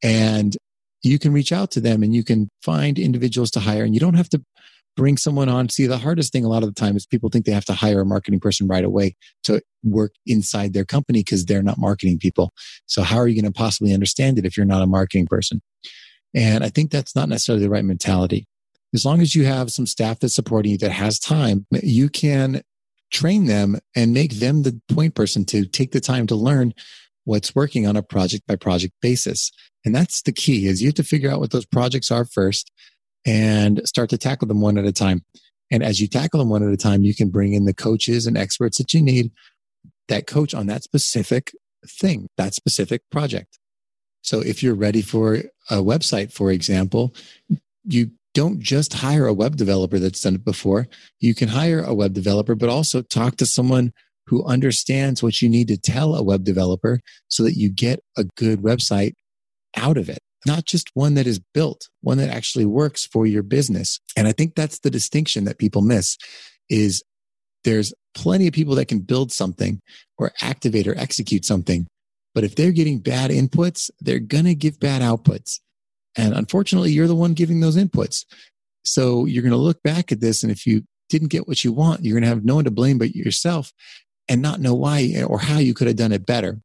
And 0.02 0.56
you 1.02 1.18
can 1.18 1.32
reach 1.32 1.52
out 1.52 1.70
to 1.72 1.80
them 1.80 2.02
and 2.02 2.14
you 2.14 2.24
can 2.24 2.48
find 2.62 2.98
individuals 2.98 3.50
to 3.52 3.60
hire. 3.60 3.84
And 3.84 3.94
you 3.94 4.00
don't 4.00 4.14
have 4.14 4.28
to 4.30 4.42
bring 4.96 5.16
someone 5.16 5.48
on. 5.48 5.68
See, 5.68 5.86
the 5.86 5.98
hardest 5.98 6.32
thing 6.32 6.44
a 6.44 6.48
lot 6.48 6.62
of 6.62 6.68
the 6.68 6.80
time 6.80 6.96
is 6.96 7.06
people 7.06 7.28
think 7.28 7.44
they 7.44 7.52
have 7.52 7.64
to 7.66 7.74
hire 7.74 8.00
a 8.00 8.06
marketing 8.06 8.40
person 8.40 8.66
right 8.66 8.84
away 8.84 9.14
to 9.44 9.62
work 9.84 10.14
inside 10.26 10.72
their 10.72 10.84
company 10.84 11.20
because 11.20 11.44
they're 11.44 11.62
not 11.62 11.78
marketing 11.78 12.18
people. 12.18 12.52
So 12.86 13.02
how 13.02 13.18
are 13.18 13.28
you 13.28 13.40
going 13.40 13.52
to 13.52 13.56
possibly 13.56 13.92
understand 13.92 14.38
it 14.38 14.46
if 14.46 14.56
you're 14.56 14.66
not 14.66 14.82
a 14.82 14.86
marketing 14.86 15.26
person? 15.26 15.62
And 16.34 16.64
I 16.64 16.68
think 16.68 16.90
that's 16.90 17.14
not 17.14 17.28
necessarily 17.28 17.64
the 17.64 17.70
right 17.70 17.84
mentality. 17.84 18.46
As 18.94 19.04
long 19.04 19.20
as 19.20 19.34
you 19.34 19.44
have 19.44 19.70
some 19.70 19.86
staff 19.86 20.18
that's 20.18 20.34
supporting 20.34 20.72
you 20.72 20.78
that 20.78 20.92
has 20.92 21.18
time, 21.18 21.66
you 21.70 22.08
can 22.08 22.62
train 23.12 23.46
them 23.46 23.78
and 23.94 24.12
make 24.12 24.34
them 24.34 24.62
the 24.62 24.80
point 24.92 25.14
person 25.14 25.44
to 25.46 25.66
take 25.66 25.92
the 25.92 26.00
time 26.00 26.26
to 26.26 26.34
learn 26.34 26.74
what's 27.24 27.54
working 27.54 27.86
on 27.86 27.96
a 27.96 28.02
project 28.02 28.46
by 28.46 28.56
project 28.56 28.94
basis. 29.02 29.50
And 29.84 29.94
that's 29.94 30.22
the 30.22 30.32
key 30.32 30.66
is 30.66 30.80
you 30.80 30.88
have 30.88 30.94
to 30.94 31.04
figure 31.04 31.30
out 31.30 31.40
what 31.40 31.50
those 31.50 31.66
projects 31.66 32.10
are 32.10 32.24
first 32.24 32.70
and 33.26 33.86
start 33.86 34.08
to 34.10 34.18
tackle 34.18 34.48
them 34.48 34.60
one 34.60 34.78
at 34.78 34.86
a 34.86 34.92
time. 34.92 35.24
And 35.70 35.82
as 35.82 36.00
you 36.00 36.06
tackle 36.06 36.38
them 36.38 36.48
one 36.48 36.62
at 36.62 36.72
a 36.72 36.76
time, 36.76 37.02
you 37.02 37.14
can 37.14 37.28
bring 37.28 37.52
in 37.52 37.64
the 37.64 37.74
coaches 37.74 38.26
and 38.26 38.38
experts 38.38 38.78
that 38.78 38.94
you 38.94 39.02
need 39.02 39.32
that 40.08 40.26
coach 40.26 40.54
on 40.54 40.66
that 40.68 40.84
specific 40.84 41.52
thing, 41.86 42.28
that 42.36 42.54
specific 42.54 43.02
project. 43.10 43.58
So 44.22 44.40
if 44.40 44.62
you're 44.62 44.74
ready 44.74 45.02
for 45.02 45.36
a 45.70 45.76
website, 45.76 46.32
for 46.32 46.50
example, 46.52 47.14
you 47.84 48.12
don't 48.34 48.60
just 48.60 48.92
hire 48.92 49.26
a 49.26 49.34
web 49.34 49.56
developer 49.56 49.98
that's 49.98 50.20
done 50.20 50.36
it 50.36 50.44
before. 50.44 50.86
You 51.20 51.34
can 51.34 51.48
hire 51.48 51.82
a 51.82 51.94
web 51.94 52.12
developer, 52.12 52.54
but 52.54 52.68
also 52.68 53.02
talk 53.02 53.36
to 53.36 53.46
someone 53.46 53.92
who 54.26 54.44
understands 54.44 55.22
what 55.22 55.40
you 55.40 55.48
need 55.48 55.68
to 55.68 55.76
tell 55.76 56.14
a 56.14 56.22
web 56.22 56.44
developer 56.44 57.00
so 57.28 57.42
that 57.44 57.56
you 57.56 57.70
get 57.70 58.00
a 58.16 58.24
good 58.36 58.60
website 58.60 59.14
out 59.76 59.96
of 59.96 60.08
it. 60.08 60.18
Not 60.46 60.64
just 60.64 60.90
one 60.94 61.14
that 61.14 61.26
is 61.26 61.40
built, 61.54 61.88
one 62.02 62.18
that 62.18 62.30
actually 62.30 62.66
works 62.66 63.04
for 63.04 63.26
your 63.26 63.42
business. 63.42 64.00
And 64.16 64.28
I 64.28 64.32
think 64.32 64.54
that's 64.54 64.78
the 64.78 64.90
distinction 64.90 65.44
that 65.44 65.58
people 65.58 65.82
miss 65.82 66.16
is 66.70 67.02
there's 67.64 67.92
plenty 68.14 68.46
of 68.46 68.54
people 68.54 68.76
that 68.76 68.86
can 68.86 69.00
build 69.00 69.32
something 69.32 69.80
or 70.18 70.32
activate 70.40 70.86
or 70.86 70.96
execute 70.96 71.44
something. 71.44 71.86
But 72.34 72.44
if 72.44 72.54
they're 72.54 72.72
getting 72.72 73.00
bad 73.00 73.30
inputs, 73.30 73.90
they're 74.00 74.20
going 74.20 74.44
to 74.44 74.54
give 74.54 74.78
bad 74.78 75.02
outputs. 75.02 75.58
And 76.16 76.32
unfortunately, 76.32 76.92
you're 76.92 77.08
the 77.08 77.14
one 77.14 77.34
giving 77.34 77.60
those 77.60 77.76
inputs. 77.76 78.24
So 78.84 79.24
you're 79.24 79.42
going 79.42 79.50
to 79.50 79.58
look 79.58 79.82
back 79.82 80.12
at 80.12 80.20
this. 80.20 80.42
And 80.42 80.52
if 80.52 80.66
you 80.66 80.84
didn't 81.08 81.28
get 81.28 81.48
what 81.48 81.64
you 81.64 81.72
want, 81.72 82.04
you're 82.04 82.14
going 82.14 82.22
to 82.22 82.28
have 82.28 82.44
no 82.44 82.56
one 82.56 82.64
to 82.64 82.70
blame 82.70 82.98
but 82.98 83.14
yourself 83.14 83.72
and 84.28 84.42
not 84.42 84.60
know 84.60 84.74
why 84.74 85.24
or 85.26 85.38
how 85.38 85.58
you 85.58 85.74
could 85.74 85.86
have 85.86 85.96
done 85.96 86.12
it 86.12 86.26
better. 86.26 86.60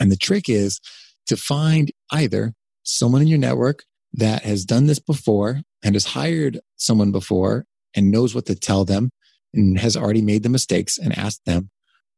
And 0.00 0.10
the 0.10 0.16
trick 0.16 0.48
is 0.48 0.80
to 1.26 1.36
find 1.36 1.90
either 2.10 2.54
someone 2.88 3.20
in 3.20 3.28
your 3.28 3.38
network 3.38 3.84
that 4.14 4.44
has 4.44 4.64
done 4.64 4.86
this 4.86 4.98
before 4.98 5.60
and 5.82 5.94
has 5.94 6.06
hired 6.06 6.58
someone 6.76 7.12
before 7.12 7.66
and 7.94 8.10
knows 8.10 8.34
what 8.34 8.46
to 8.46 8.54
tell 8.54 8.84
them 8.84 9.10
and 9.52 9.78
has 9.78 9.96
already 9.96 10.22
made 10.22 10.42
the 10.42 10.48
mistakes 10.48 10.98
and 10.98 11.16
asked 11.16 11.44
them, 11.44 11.70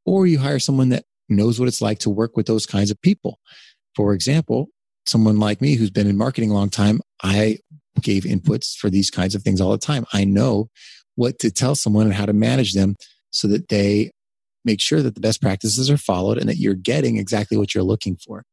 or 0.06 0.26
you 0.26 0.38
hire 0.38 0.58
someone 0.58 0.88
that 0.90 1.04
knows 1.28 1.58
what 1.58 1.68
it's 1.68 1.82
like 1.82 1.98
to 2.00 2.10
work 2.10 2.36
with 2.36 2.46
those 2.46 2.66
kinds 2.66 2.90
of 2.90 3.00
people. 3.02 3.38
For 3.96 4.14
example, 4.14 4.68
someone 5.06 5.38
like 5.38 5.60
me 5.60 5.74
who's 5.74 5.90
been 5.90 6.06
in 6.06 6.16
marketing 6.16 6.50
a 6.50 6.54
long 6.54 6.70
time, 6.70 7.00
I 7.22 7.58
gave 8.00 8.22
inputs 8.22 8.76
for 8.76 8.90
these 8.90 9.10
kinds 9.10 9.34
of 9.34 9.42
things 9.42 9.60
all 9.60 9.72
the 9.72 9.78
time. 9.78 10.06
I 10.12 10.24
know 10.24 10.68
what 11.16 11.38
to 11.40 11.50
tell 11.50 11.74
someone 11.74 12.06
and 12.06 12.14
how 12.14 12.26
to 12.26 12.32
manage 12.32 12.72
them 12.72 12.96
so 13.30 13.48
that 13.48 13.68
they 13.68 14.10
make 14.64 14.80
sure 14.80 15.02
that 15.02 15.14
the 15.14 15.20
best 15.20 15.42
practices 15.42 15.90
are 15.90 15.96
followed 15.96 16.38
and 16.38 16.48
that 16.48 16.58
you're 16.58 16.74
getting 16.74 17.16
exactly 17.16 17.56
what 17.56 17.74
you're 17.74 17.84
looking 17.84 18.16
for. 18.16 18.44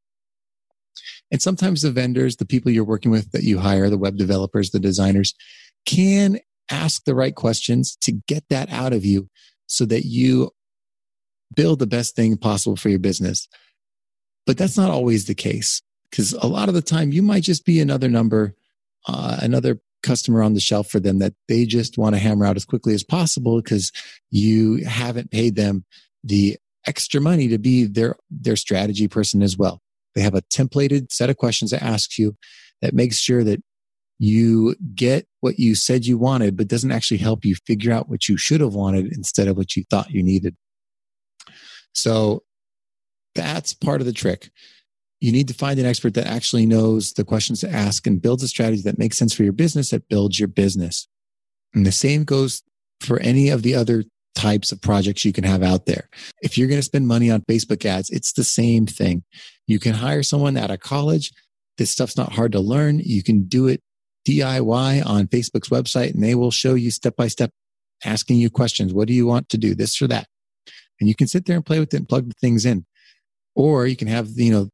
And 1.31 1.41
sometimes 1.41 1.81
the 1.81 1.91
vendors, 1.91 2.37
the 2.37 2.45
people 2.45 2.71
you're 2.71 2.83
working 2.83 3.11
with 3.11 3.31
that 3.31 3.43
you 3.43 3.59
hire, 3.59 3.89
the 3.89 3.97
web 3.97 4.17
developers, 4.17 4.71
the 4.71 4.79
designers 4.79 5.33
can 5.85 6.39
ask 6.69 7.03
the 7.05 7.15
right 7.15 7.35
questions 7.35 7.95
to 8.01 8.11
get 8.11 8.43
that 8.49 8.69
out 8.71 8.93
of 8.93 9.05
you 9.05 9.29
so 9.67 9.85
that 9.85 10.05
you 10.05 10.51
build 11.55 11.79
the 11.79 11.87
best 11.87 12.15
thing 12.15 12.37
possible 12.37 12.75
for 12.75 12.89
your 12.89 12.99
business. 12.99 13.47
But 14.45 14.57
that's 14.57 14.77
not 14.77 14.89
always 14.89 15.25
the 15.25 15.35
case 15.35 15.81
because 16.09 16.33
a 16.33 16.47
lot 16.47 16.69
of 16.69 16.75
the 16.75 16.81
time 16.81 17.11
you 17.11 17.21
might 17.21 17.43
just 17.43 17.65
be 17.65 17.79
another 17.79 18.09
number, 18.09 18.55
uh, 19.07 19.37
another 19.41 19.79
customer 20.03 20.41
on 20.41 20.53
the 20.53 20.59
shelf 20.59 20.89
for 20.89 20.99
them 20.99 21.19
that 21.19 21.33
they 21.47 21.65
just 21.65 21.97
want 21.97 22.15
to 22.15 22.19
hammer 22.19 22.45
out 22.45 22.55
as 22.55 22.65
quickly 22.65 22.93
as 22.93 23.03
possible 23.03 23.61
because 23.61 23.91
you 24.29 24.85
haven't 24.85 25.31
paid 25.31 25.55
them 25.55 25.83
the 26.23 26.57
extra 26.85 27.19
money 27.19 27.47
to 27.49 27.57
be 27.57 27.83
their 27.85 28.15
their 28.29 28.55
strategy 28.55 29.07
person 29.07 29.41
as 29.41 29.57
well. 29.57 29.81
They 30.17 30.23
have 30.23 30.35
a 30.35 30.41
templated 30.41 31.11
set 31.11 31.29
of 31.29 31.37
questions 31.37 31.71
that 31.71 31.83
asks 31.83 32.17
you 32.17 32.35
that 32.81 32.93
makes 32.93 33.19
sure 33.19 33.43
that 33.43 33.61
you 34.19 34.75
get 34.95 35.27
what 35.41 35.59
you 35.59 35.75
said 35.75 36.05
you 36.05 36.17
wanted, 36.17 36.57
but 36.57 36.67
doesn't 36.67 36.91
actually 36.91 37.17
help 37.17 37.45
you 37.45 37.55
figure 37.67 37.93
out 37.93 38.09
what 38.09 38.27
you 38.27 38.35
should 38.35 38.61
have 38.61 38.73
wanted 38.73 39.13
instead 39.13 39.47
of 39.47 39.55
what 39.55 39.75
you 39.75 39.83
thought 39.89 40.11
you 40.11 40.23
needed. 40.23 40.55
So 41.93 42.43
that's 43.35 43.73
part 43.73 44.01
of 44.01 44.07
the 44.07 44.13
trick 44.13 44.49
you 45.19 45.31
need 45.31 45.47
to 45.47 45.53
find 45.53 45.79
an 45.79 45.85
expert 45.85 46.13
that 46.13 46.27
actually 46.27 46.65
knows 46.65 47.13
the 47.13 47.23
questions 47.23 47.61
to 47.61 47.71
ask 47.71 48.05
and 48.05 48.21
builds 48.21 48.43
a 48.43 48.47
strategy 48.47 48.83
that 48.83 48.99
makes 48.99 49.17
sense 49.17 49.33
for 49.33 49.43
your 49.43 49.53
business 49.53 49.89
that 49.89 50.07
builds 50.09 50.39
your 50.39 50.47
business. 50.47 51.07
And 51.73 51.85
the 51.85 51.91
same 51.91 52.23
goes 52.23 52.61
for 53.01 53.19
any 53.19 53.49
of 53.49 53.63
the 53.63 53.75
other 53.75 54.03
types 54.37 54.71
of 54.71 54.79
projects 54.79 55.25
you 55.25 55.33
can 55.33 55.43
have 55.43 55.63
out 55.63 55.87
there. 55.87 56.09
If 56.41 56.57
you're 56.57 56.67
going 56.67 56.79
to 56.79 56.83
spend 56.83 57.07
money 57.07 57.31
on 57.31 57.41
Facebook 57.41 57.83
ads, 57.85 58.11
it's 58.11 58.33
the 58.33 58.43
same 58.43 58.85
thing. 58.85 59.23
You 59.65 59.79
can 59.79 59.95
hire 59.95 60.21
someone 60.21 60.55
out 60.57 60.69
of 60.69 60.79
college. 60.79 61.31
This 61.79 61.91
stuff's 61.91 62.15
not 62.15 62.33
hard 62.33 62.51
to 62.51 62.59
learn. 62.59 62.99
You 62.99 63.23
can 63.23 63.43
do 63.43 63.67
it 63.67 63.81
DIY 64.27 65.05
on 65.05 65.27
Facebook's 65.27 65.69
website 65.69 66.13
and 66.13 66.23
they 66.23 66.35
will 66.35 66.51
show 66.51 66.75
you 66.75 66.91
step 66.91 67.15
by 67.15 67.27
step 67.27 67.51
asking 68.05 68.37
you 68.37 68.49
questions. 68.51 68.93
What 68.93 69.07
do 69.07 69.13
you 69.13 69.25
want 69.25 69.49
to 69.49 69.57
do? 69.57 69.73
This 69.73 69.99
or 70.01 70.07
that? 70.07 70.27
And 70.99 71.09
you 71.09 71.15
can 71.15 71.27
sit 71.27 71.45
there 71.45 71.55
and 71.55 71.65
play 71.65 71.79
with 71.79 71.93
it 71.93 71.97
and 71.97 72.09
plug 72.09 72.27
the 72.27 72.35
things 72.39 72.65
in. 72.65 72.85
Or 73.55 73.87
you 73.87 73.95
can 73.95 74.07
have, 74.07 74.29
you 74.35 74.51
know, 74.51 74.69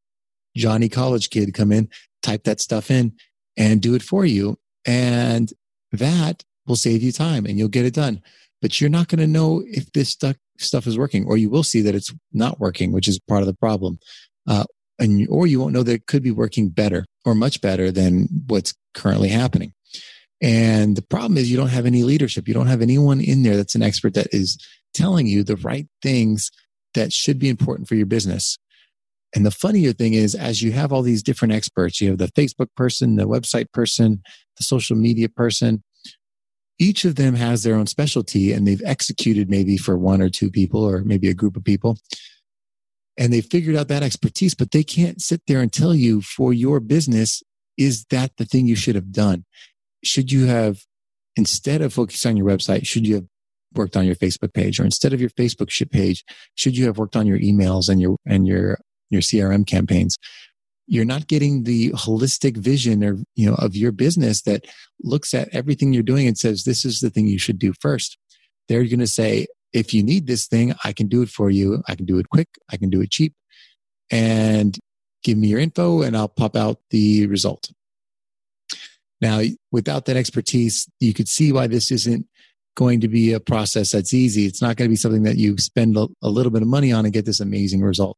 Johnny 0.58 0.90
college 0.90 1.30
kid 1.30 1.54
come 1.54 1.72
in, 1.72 1.90
type 2.22 2.44
that 2.44 2.60
stuff 2.60 2.92
in 2.92 3.14
and 3.56 3.82
do 3.82 3.96
it 3.96 4.04
for 4.04 4.26
you. 4.26 4.58
And 4.86 5.54
that 5.94 6.44
will 6.68 6.76
save 6.76 7.02
you 7.02 7.14
time 7.14 7.46
and 7.46 7.58
you'll 7.58 7.70
get 7.70 7.86
it 7.86 7.94
done. 7.94 8.22
But 8.64 8.80
you're 8.80 8.90
not 8.90 9.10
going 9.10 9.20
to 9.20 9.28
know 9.28 9.62
if 9.68 9.92
this 9.92 10.10
stuff, 10.10 10.38
stuff 10.58 10.88
is 10.88 10.98
working, 10.98 11.26
or 11.26 11.36
you 11.36 11.50
will 11.50 11.64
see 11.64 11.82
that 11.82 11.96
it's 11.96 12.14
not 12.32 12.62
working, 12.62 12.94
which 12.94 13.10
is 13.10 13.20
part 13.20 13.42
of 13.42 13.48
the 13.48 13.54
problem. 13.54 14.00
Uh, 14.48 14.64
and, 14.98 15.28
or 15.30 15.46
you 15.46 15.60
won't 15.60 15.74
know 15.74 15.84
that 15.84 15.94
it 15.94 16.08
could 16.08 16.24
be 16.24 16.32
working 16.32 16.70
better 16.70 17.06
or 17.26 17.36
much 17.36 17.60
better 17.60 17.92
than 17.92 18.30
what's 18.48 18.74
currently 18.94 19.28
happening. 19.28 19.74
And 20.42 20.96
the 20.96 21.02
problem 21.02 21.38
is 21.38 21.52
you 21.52 21.58
don't 21.58 21.68
have 21.68 21.86
any 21.86 22.04
leadership. 22.04 22.48
You 22.48 22.54
don't 22.54 22.68
have 22.68 22.82
anyone 22.82 23.20
in 23.20 23.44
there 23.44 23.58
that's 23.58 23.76
an 23.76 23.84
expert 23.84 24.14
that 24.14 24.28
is 24.32 24.58
telling 24.94 25.28
you 25.28 25.44
the 25.44 25.58
right 25.58 25.88
things 26.02 26.50
that 26.94 27.12
should 27.12 27.40
be 27.40 27.50
important 27.50 27.90
for 27.90 27.96
your 27.96 28.06
business. 28.06 28.58
And 29.36 29.46
the 29.46 29.52
funnier 29.52 29.92
thing 29.92 30.14
is, 30.14 30.36
as 30.36 30.62
you 30.62 30.72
have 30.72 30.94
all 30.94 31.02
these 31.02 31.24
different 31.24 31.54
experts, 31.54 32.00
you 32.00 32.10
have 32.10 32.18
the 32.18 32.32
Facebook 32.32 32.70
person, 32.78 33.18
the 33.18 33.28
website 33.28 33.72
person, 33.74 34.22
the 34.56 34.64
social 34.64 34.96
media 34.96 35.28
person, 35.28 35.84
each 36.80 37.06
of 37.06 37.16
them 37.16 37.36
has 37.36 37.64
their 37.64 37.76
own 37.76 37.88
specialty 37.88 38.52
and 38.52 38.68
they've 38.68 38.82
executed 38.86 39.50
maybe 39.50 39.78
for 39.78 39.98
one 39.98 40.22
or 40.22 40.30
two 40.30 40.50
people 40.50 40.84
or 40.84 41.04
maybe 41.04 41.30
a 41.30 41.34
group 41.34 41.56
of 41.56 41.64
people. 41.64 41.98
And 43.18 43.32
they 43.32 43.42
figured 43.42 43.76
out 43.76 43.90
that 43.90 44.04
expertise, 44.04 44.56
but 44.56 44.72
they 44.72 44.84
can't 44.84 45.22
sit 45.22 45.42
there 45.48 45.62
and 45.62 45.72
tell 45.72 45.94
you 45.94 46.22
for 46.22 46.52
your 46.52 46.80
business, 46.80 47.44
is 47.78 48.06
that 48.06 48.32
the 48.38 48.46
thing 48.46 48.66
you 48.66 48.76
should 48.76 48.96
have 48.96 49.12
done? 49.12 49.46
Should 50.04 50.32
you 50.32 50.46
have, 50.48 50.80
instead 51.36 51.82
of 51.82 51.94
focusing 51.94 52.32
on 52.32 52.38
your 52.38 52.48
website, 52.48 52.88
should 52.88 53.06
you 53.06 53.16
have 53.16 53.26
worked 53.76 53.96
on 53.96 54.06
your 54.06 54.16
Facebook 54.16 54.54
page 54.54 54.80
or 54.80 54.84
instead 54.84 55.14
of 55.14 55.22
your 55.22 55.30
Facebook 55.32 55.70
page, 55.92 56.24
should 56.56 56.76
you 56.76 56.86
have 56.86 56.98
worked 56.98 57.16
on 57.16 57.28
your 57.28 57.40
emails 57.40 57.88
and 57.88 58.02
your, 58.02 58.18
and 58.26 58.48
your 58.48 58.80
your 59.14 59.22
CRM 59.22 59.66
campaigns, 59.66 60.18
you're 60.88 61.06
not 61.06 61.28
getting 61.28 61.64
the 61.64 61.92
holistic 61.92 62.58
vision 62.58 63.04
of, 63.04 63.24
you 63.36 63.50
know, 63.50 63.56
of 63.56 63.76
your 63.76 63.92
business 63.92 64.42
that 64.44 64.66
looks 65.02 65.34
at 65.34 65.50
everything 65.54 65.94
you're 65.94 66.04
doing 66.04 66.28
and 66.28 66.38
says, 66.38 66.64
this 66.64 66.84
is 66.84 67.00
the 67.00 67.10
thing 67.10 67.28
you 67.28 67.40
should 67.40 67.60
do 67.60 67.74
first. 67.80 68.18
They're 68.68 68.84
going 68.84 69.00
to 69.00 69.08
say, 69.08 69.48
if 69.72 69.94
you 69.94 70.04
need 70.04 70.28
this 70.28 70.48
thing, 70.48 70.76
I 70.84 70.94
can 70.94 71.08
do 71.08 71.22
it 71.22 71.30
for 71.30 71.50
you. 71.50 71.82
I 71.88 71.96
can 71.96 72.06
do 72.06 72.20
it 72.20 72.30
quick. 72.30 72.50
I 72.72 72.78
can 72.78 72.90
do 72.90 73.02
it 73.02 73.12
cheap 73.12 73.34
and 74.12 74.78
give 75.24 75.38
me 75.38 75.48
your 75.48 75.60
info 75.60 76.02
and 76.02 76.16
I'll 76.16 76.28
pop 76.28 76.56
out 76.56 76.80
the 76.90 77.28
result. 77.28 77.72
Now, 79.22 79.42
without 79.72 80.06
that 80.06 80.18
expertise, 80.18 80.88
you 81.00 81.14
could 81.14 81.30
see 81.30 81.54
why 81.54 81.68
this 81.68 81.92
isn't 81.92 82.28
going 82.76 83.00
to 83.02 83.08
be 83.08 83.32
a 83.32 83.40
process 83.40 83.92
that's 83.92 84.14
easy. 84.14 84.46
It's 84.46 84.62
not 84.62 84.76
going 84.76 84.88
to 84.88 84.92
be 84.92 84.98
something 84.98 85.24
that 85.24 85.38
you 85.38 85.58
spend 85.58 85.96
a 85.96 86.30
little 86.30 86.52
bit 86.52 86.62
of 86.62 86.68
money 86.68 86.92
on 86.92 87.06
and 87.06 87.14
get 87.14 87.26
this 87.26 87.40
amazing 87.40 87.82
result. 87.82 88.18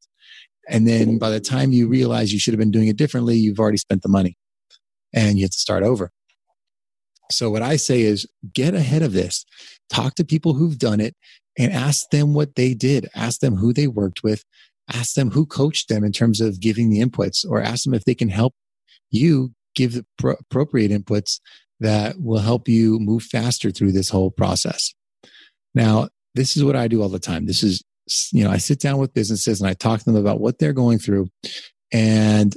And 0.67 0.87
then 0.87 1.17
by 1.17 1.29
the 1.29 1.39
time 1.39 1.71
you 1.71 1.87
realize 1.87 2.33
you 2.33 2.39
should 2.39 2.53
have 2.53 2.59
been 2.59 2.71
doing 2.71 2.87
it 2.87 2.97
differently, 2.97 3.35
you've 3.35 3.59
already 3.59 3.77
spent 3.77 4.01
the 4.01 4.09
money 4.09 4.37
and 5.13 5.37
you 5.37 5.45
have 5.45 5.51
to 5.51 5.57
start 5.57 5.83
over. 5.83 6.11
So, 7.31 7.49
what 7.49 7.61
I 7.61 7.75
say 7.75 8.01
is 8.01 8.27
get 8.53 8.75
ahead 8.75 9.01
of 9.01 9.13
this, 9.13 9.45
talk 9.89 10.15
to 10.15 10.25
people 10.25 10.53
who've 10.53 10.77
done 10.77 10.99
it 10.99 11.15
and 11.57 11.71
ask 11.71 12.09
them 12.09 12.33
what 12.33 12.55
they 12.55 12.73
did, 12.73 13.09
ask 13.15 13.39
them 13.39 13.55
who 13.55 13.73
they 13.73 13.87
worked 13.87 14.23
with, 14.23 14.43
ask 14.93 15.15
them 15.15 15.31
who 15.31 15.45
coached 15.45 15.89
them 15.89 16.03
in 16.03 16.11
terms 16.11 16.41
of 16.41 16.59
giving 16.59 16.89
the 16.89 17.01
inputs, 17.01 17.45
or 17.47 17.61
ask 17.61 17.83
them 17.83 17.93
if 17.93 18.05
they 18.05 18.13
can 18.15 18.29
help 18.29 18.53
you 19.09 19.53
give 19.73 19.93
the 19.93 20.05
pro- 20.17 20.35
appropriate 20.39 20.91
inputs 20.91 21.39
that 21.79 22.21
will 22.21 22.39
help 22.39 22.67
you 22.67 22.99
move 22.99 23.23
faster 23.23 23.71
through 23.71 23.91
this 23.91 24.09
whole 24.09 24.31
process. 24.31 24.93
Now, 25.73 26.09
this 26.35 26.55
is 26.55 26.63
what 26.63 26.75
I 26.75 26.87
do 26.87 27.01
all 27.01 27.09
the 27.09 27.19
time. 27.19 27.45
This 27.45 27.63
is, 27.63 27.83
you 28.31 28.43
know, 28.43 28.51
I 28.51 28.57
sit 28.57 28.79
down 28.79 28.97
with 28.97 29.13
businesses 29.13 29.61
and 29.61 29.69
I 29.69 29.73
talk 29.73 29.99
to 29.99 30.05
them 30.05 30.15
about 30.15 30.39
what 30.39 30.59
they're 30.59 30.73
going 30.73 30.99
through 30.99 31.29
and 31.91 32.55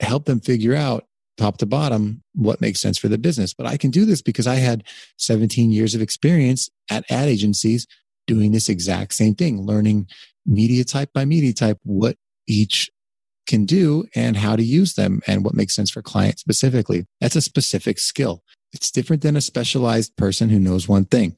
help 0.00 0.24
them 0.24 0.40
figure 0.40 0.74
out 0.74 1.04
top 1.38 1.58
to 1.58 1.66
bottom 1.66 2.22
what 2.34 2.60
makes 2.60 2.80
sense 2.80 2.98
for 2.98 3.08
the 3.08 3.18
business. 3.18 3.54
But 3.54 3.66
I 3.66 3.76
can 3.76 3.90
do 3.90 4.04
this 4.04 4.22
because 4.22 4.46
I 4.46 4.56
had 4.56 4.84
17 5.18 5.70
years 5.70 5.94
of 5.94 6.02
experience 6.02 6.68
at 6.90 7.10
ad 7.10 7.28
agencies 7.28 7.86
doing 8.26 8.52
this 8.52 8.68
exact 8.68 9.14
same 9.14 9.34
thing, 9.34 9.62
learning 9.62 10.06
media 10.46 10.84
type 10.84 11.10
by 11.12 11.24
media 11.24 11.52
type, 11.52 11.78
what 11.84 12.16
each 12.46 12.90
can 13.46 13.64
do 13.64 14.04
and 14.14 14.36
how 14.36 14.56
to 14.56 14.62
use 14.62 14.94
them 14.94 15.20
and 15.26 15.44
what 15.44 15.54
makes 15.54 15.74
sense 15.74 15.90
for 15.90 16.02
clients 16.02 16.40
specifically. 16.40 17.06
That's 17.20 17.36
a 17.36 17.40
specific 17.40 17.98
skill. 17.98 18.42
It's 18.72 18.90
different 18.90 19.22
than 19.22 19.36
a 19.36 19.40
specialized 19.40 20.16
person 20.16 20.48
who 20.48 20.58
knows 20.58 20.88
one 20.88 21.04
thing. 21.04 21.36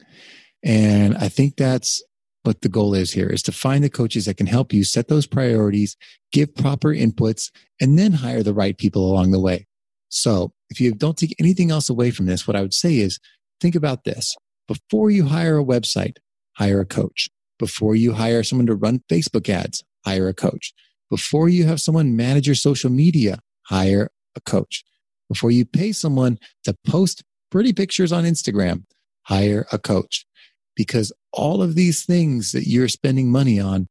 And 0.63 1.17
I 1.17 1.29
think 1.29 1.57
that's 1.57 2.03
what 2.45 2.61
the 2.61 2.69
goal 2.69 2.95
is 2.95 3.13
here 3.13 3.29
is 3.29 3.43
to 3.43 3.53
find 3.53 3.83
the 3.83 3.91
coaches 3.91 4.27
that 4.27 4.37
can 4.37 4.47
help 4.47 4.73
you 4.73 4.85
set 4.85 5.09
those 5.09 5.27
priorities, 5.27 5.97
give 6.31 6.55
proper 6.55 6.91
inputs, 6.91 7.51
and 7.81 7.99
then 7.99 8.13
hire 8.13 8.43
the 8.43 8.55
right 8.55 8.77
people 8.77 9.11
along 9.11 9.33
the 9.33 9.41
way. 9.41 9.67
So 10.11 10.53
if 10.71 10.81
you 10.81 10.93
don't 10.95 11.17
take 11.17 11.35
anything 11.41 11.71
else 11.71 11.89
away 11.89 12.11
from 12.11 12.27
this, 12.27 12.47
what 12.47 12.57
I 12.57 12.61
would 12.61 12.75
say 12.75 12.99
is 12.99 13.19
think 13.61 13.75
about 13.75 14.05
this. 14.05 14.37
Before 14.69 15.11
you 15.11 15.27
hire 15.27 15.59
a 15.59 15.65
website, 15.65 16.19
hire 16.53 16.81
a 16.81 16.87
coach. 16.87 17.29
Before 17.59 17.95
you 17.95 18.13
hire 18.13 18.43
someone 18.43 18.67
to 18.67 18.75
run 18.75 19.03
Facebook 19.11 19.49
ads, 19.49 19.83
hire 20.05 20.29
a 20.29 20.35
coach. 20.35 20.73
Before 21.11 21.49
you 21.49 21.65
have 21.65 21.81
someone 21.81 22.17
manage 22.17 22.47
your 22.47 22.57
social 22.57 22.91
media, 22.91 23.39
hire 23.63 24.11
a 24.37 24.41
coach. 24.41 24.85
Before 25.29 25.51
you 25.51 25.65
pay 25.65 25.93
someone 25.93 26.39
to 26.65 26.77
post 26.87 27.23
pretty 27.51 27.73
pictures 27.73 28.13
on 28.13 28.25
Instagram, 28.25 28.85
hire 29.23 29.67
a 29.73 29.79
coach. 29.79 30.27
Because 30.77 31.13
all 31.33 31.63
of 31.63 31.75
these 31.75 32.05
things 32.05 32.53
that 32.53 32.67
you're 32.67 32.89
spending 32.89 33.31
money 33.31 33.61
on 33.61 33.89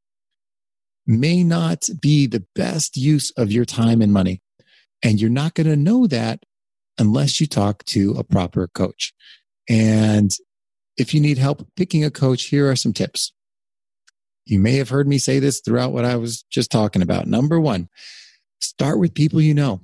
may 1.06 1.44
not 1.44 1.88
be 2.02 2.28
the 2.28 2.46
best 2.56 2.98
use 2.98 3.32
of 3.32 3.52
your 3.52 3.66
time 3.66 4.02
and 4.02 4.14
money. 4.14 4.42
And 5.02 5.20
you're 5.20 5.30
not 5.30 5.54
going 5.54 5.68
to 5.68 5.76
know 5.76 6.08
that 6.08 6.44
unless 6.98 7.42
you 7.42 7.48
talk 7.48 7.84
to 7.86 8.12
a 8.12 8.24
proper 8.24 8.68
coach. 8.68 9.14
And 9.70 10.32
if 10.98 11.14
you 11.14 11.20
need 11.20 11.38
help 11.38 11.68
picking 11.76 12.04
a 12.04 12.12
coach, 12.12 12.44
here 12.46 12.70
are 12.70 12.76
some 12.76 12.94
tips. 12.94 13.34
You 14.46 14.60
may 14.60 14.76
have 14.76 14.90
heard 14.90 15.08
me 15.08 15.18
say 15.18 15.40
this 15.40 15.62
throughout 15.62 15.94
what 15.94 16.06
I 16.06 16.16
was 16.16 16.44
just 16.50 16.72
talking 16.72 17.02
about. 17.02 17.28
Number 17.28 17.60
one, 17.60 17.90
start 18.60 19.00
with 19.00 19.14
people 19.14 19.42
you 19.42 19.54
know. 19.54 19.82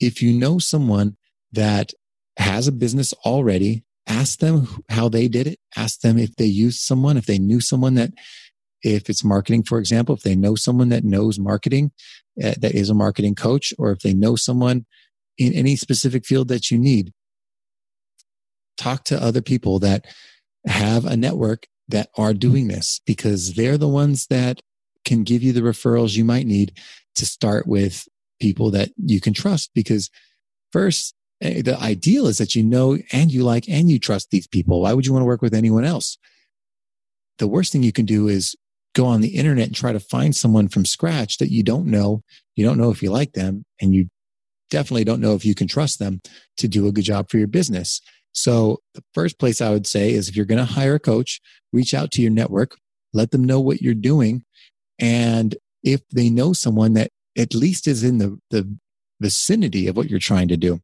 If 0.00 0.22
you 0.22 0.32
know 0.32 0.58
someone 0.58 1.16
that 1.52 1.92
has 2.38 2.68
a 2.68 2.72
business 2.72 3.12
already, 3.24 3.84
ask 4.06 4.38
them 4.38 4.68
how 4.88 5.08
they 5.08 5.28
did 5.28 5.46
it. 5.46 5.58
Ask 5.76 6.00
them 6.00 6.18
if 6.18 6.36
they 6.36 6.46
used 6.46 6.80
someone, 6.80 7.16
if 7.16 7.26
they 7.26 7.38
knew 7.38 7.60
someone 7.60 7.94
that, 7.94 8.10
if 8.82 9.10
it's 9.10 9.24
marketing, 9.24 9.64
for 9.64 9.78
example, 9.78 10.14
if 10.14 10.22
they 10.22 10.36
know 10.36 10.54
someone 10.54 10.90
that 10.90 11.04
knows 11.04 11.38
marketing, 11.38 11.92
uh, 12.42 12.54
that 12.58 12.74
is 12.74 12.90
a 12.90 12.94
marketing 12.94 13.34
coach, 13.34 13.72
or 13.78 13.90
if 13.90 14.00
they 14.00 14.14
know 14.14 14.36
someone 14.36 14.86
in 15.38 15.52
any 15.52 15.76
specific 15.76 16.24
field 16.24 16.48
that 16.48 16.70
you 16.70 16.78
need, 16.78 17.12
talk 18.76 19.04
to 19.04 19.22
other 19.22 19.42
people 19.42 19.78
that 19.78 20.04
have 20.66 21.04
a 21.04 21.16
network 21.16 21.66
that 21.88 22.10
are 22.16 22.34
doing 22.34 22.68
this 22.68 23.00
because 23.06 23.54
they're 23.54 23.78
the 23.78 23.88
ones 23.88 24.26
that 24.26 24.60
can 25.04 25.22
give 25.22 25.42
you 25.42 25.52
the 25.52 25.60
referrals 25.60 26.16
you 26.16 26.24
might 26.24 26.46
need 26.46 26.76
to 27.14 27.24
start 27.24 27.66
with 27.66 28.06
people 28.40 28.70
that 28.70 28.90
you 28.96 29.20
can 29.20 29.32
trust. 29.32 29.70
Because 29.74 30.10
first, 30.72 31.14
Eh, 31.40 31.62
the 31.62 31.78
ideal 31.78 32.26
is 32.26 32.38
that 32.38 32.54
you 32.54 32.62
know 32.62 32.98
and 33.12 33.30
you 33.30 33.42
like 33.42 33.68
and 33.68 33.90
you 33.90 33.98
trust 33.98 34.30
these 34.30 34.46
people. 34.46 34.82
Why 34.82 34.92
would 34.92 35.06
you 35.06 35.12
want 35.12 35.22
to 35.22 35.26
work 35.26 35.42
with 35.42 35.54
anyone 35.54 35.84
else? 35.84 36.18
The 37.38 37.48
worst 37.48 37.72
thing 37.72 37.82
you 37.82 37.92
can 37.92 38.06
do 38.06 38.28
is 38.28 38.56
go 38.94 39.06
on 39.06 39.20
the 39.20 39.36
internet 39.36 39.66
and 39.66 39.76
try 39.76 39.92
to 39.92 40.00
find 40.00 40.34
someone 40.34 40.68
from 40.68 40.86
scratch 40.86 41.36
that 41.38 41.50
you 41.50 41.62
don't 41.62 41.86
know. 41.86 42.22
You 42.54 42.64
don't 42.64 42.78
know 42.78 42.90
if 42.90 43.02
you 43.02 43.10
like 43.10 43.32
them 43.32 43.64
and 43.80 43.94
you 43.94 44.08
definitely 44.70 45.04
don't 45.04 45.20
know 45.20 45.34
if 45.34 45.44
you 45.44 45.54
can 45.54 45.68
trust 45.68 45.98
them 45.98 46.22
to 46.56 46.66
do 46.66 46.86
a 46.86 46.92
good 46.92 47.04
job 47.04 47.30
for 47.30 47.36
your 47.36 47.46
business. 47.46 48.00
So 48.32 48.80
the 48.94 49.04
first 49.12 49.38
place 49.38 49.60
I 49.60 49.70
would 49.70 49.86
say 49.86 50.12
is 50.12 50.28
if 50.28 50.36
you're 50.36 50.46
going 50.46 50.64
to 50.64 50.72
hire 50.72 50.94
a 50.94 51.00
coach, 51.00 51.40
reach 51.72 51.92
out 51.92 52.10
to 52.12 52.22
your 52.22 52.30
network, 52.30 52.76
let 53.12 53.30
them 53.30 53.44
know 53.44 53.60
what 53.60 53.82
you're 53.82 53.94
doing. 53.94 54.44
And 54.98 55.56
if 55.82 56.00
they 56.08 56.30
know 56.30 56.52
someone 56.52 56.94
that 56.94 57.10
at 57.36 57.54
least 57.54 57.86
is 57.86 58.02
in 58.02 58.18
the, 58.18 58.38
the 58.50 58.76
vicinity 59.20 59.86
of 59.86 59.96
what 59.96 60.10
you're 60.10 60.18
trying 60.18 60.48
to 60.48 60.56
do. 60.56 60.80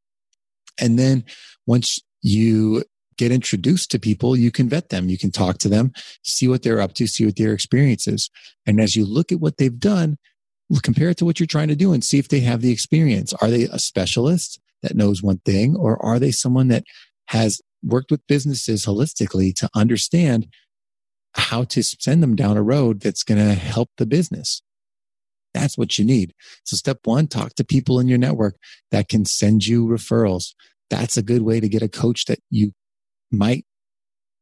And 0.80 0.98
then 0.98 1.24
once 1.66 2.00
you 2.22 2.84
get 3.16 3.32
introduced 3.32 3.90
to 3.90 3.98
people, 3.98 4.36
you 4.36 4.50
can 4.50 4.68
vet 4.68 4.88
them. 4.88 5.08
You 5.08 5.18
can 5.18 5.30
talk 5.30 5.58
to 5.58 5.68
them, 5.68 5.92
see 6.22 6.48
what 6.48 6.62
they're 6.62 6.80
up 6.80 6.94
to, 6.94 7.06
see 7.06 7.26
what 7.26 7.36
their 7.36 7.52
experience 7.52 8.06
is. 8.06 8.30
And 8.66 8.80
as 8.80 8.96
you 8.96 9.04
look 9.04 9.32
at 9.32 9.40
what 9.40 9.58
they've 9.58 9.78
done, 9.78 10.16
compare 10.82 11.10
it 11.10 11.18
to 11.18 11.24
what 11.24 11.38
you're 11.38 11.46
trying 11.46 11.68
to 11.68 11.76
do 11.76 11.92
and 11.92 12.02
see 12.02 12.18
if 12.18 12.28
they 12.28 12.40
have 12.40 12.62
the 12.62 12.72
experience. 12.72 13.34
Are 13.34 13.50
they 13.50 13.64
a 13.64 13.78
specialist 13.78 14.60
that 14.82 14.96
knows 14.96 15.22
one 15.22 15.38
thing 15.44 15.76
or 15.76 16.02
are 16.04 16.18
they 16.18 16.30
someone 16.30 16.68
that 16.68 16.84
has 17.26 17.60
worked 17.82 18.10
with 18.10 18.26
businesses 18.26 18.86
holistically 18.86 19.54
to 19.56 19.68
understand 19.74 20.46
how 21.34 21.64
to 21.64 21.82
send 21.82 22.22
them 22.22 22.36
down 22.36 22.56
a 22.56 22.62
road 22.62 23.00
that's 23.00 23.22
going 23.22 23.38
to 23.38 23.54
help 23.54 23.90
the 23.96 24.06
business. 24.06 24.62
That's 25.54 25.76
what 25.76 25.98
you 25.98 26.04
need. 26.04 26.34
So 26.64 26.76
step 26.76 27.00
one, 27.04 27.26
talk 27.26 27.54
to 27.54 27.64
people 27.64 28.00
in 28.00 28.08
your 28.08 28.18
network 28.18 28.56
that 28.90 29.08
can 29.08 29.24
send 29.24 29.66
you 29.66 29.86
referrals. 29.86 30.54
That's 30.90 31.16
a 31.16 31.22
good 31.22 31.42
way 31.42 31.60
to 31.60 31.68
get 31.68 31.82
a 31.82 31.88
coach 31.88 32.26
that 32.26 32.40
you 32.50 32.72
might 33.30 33.64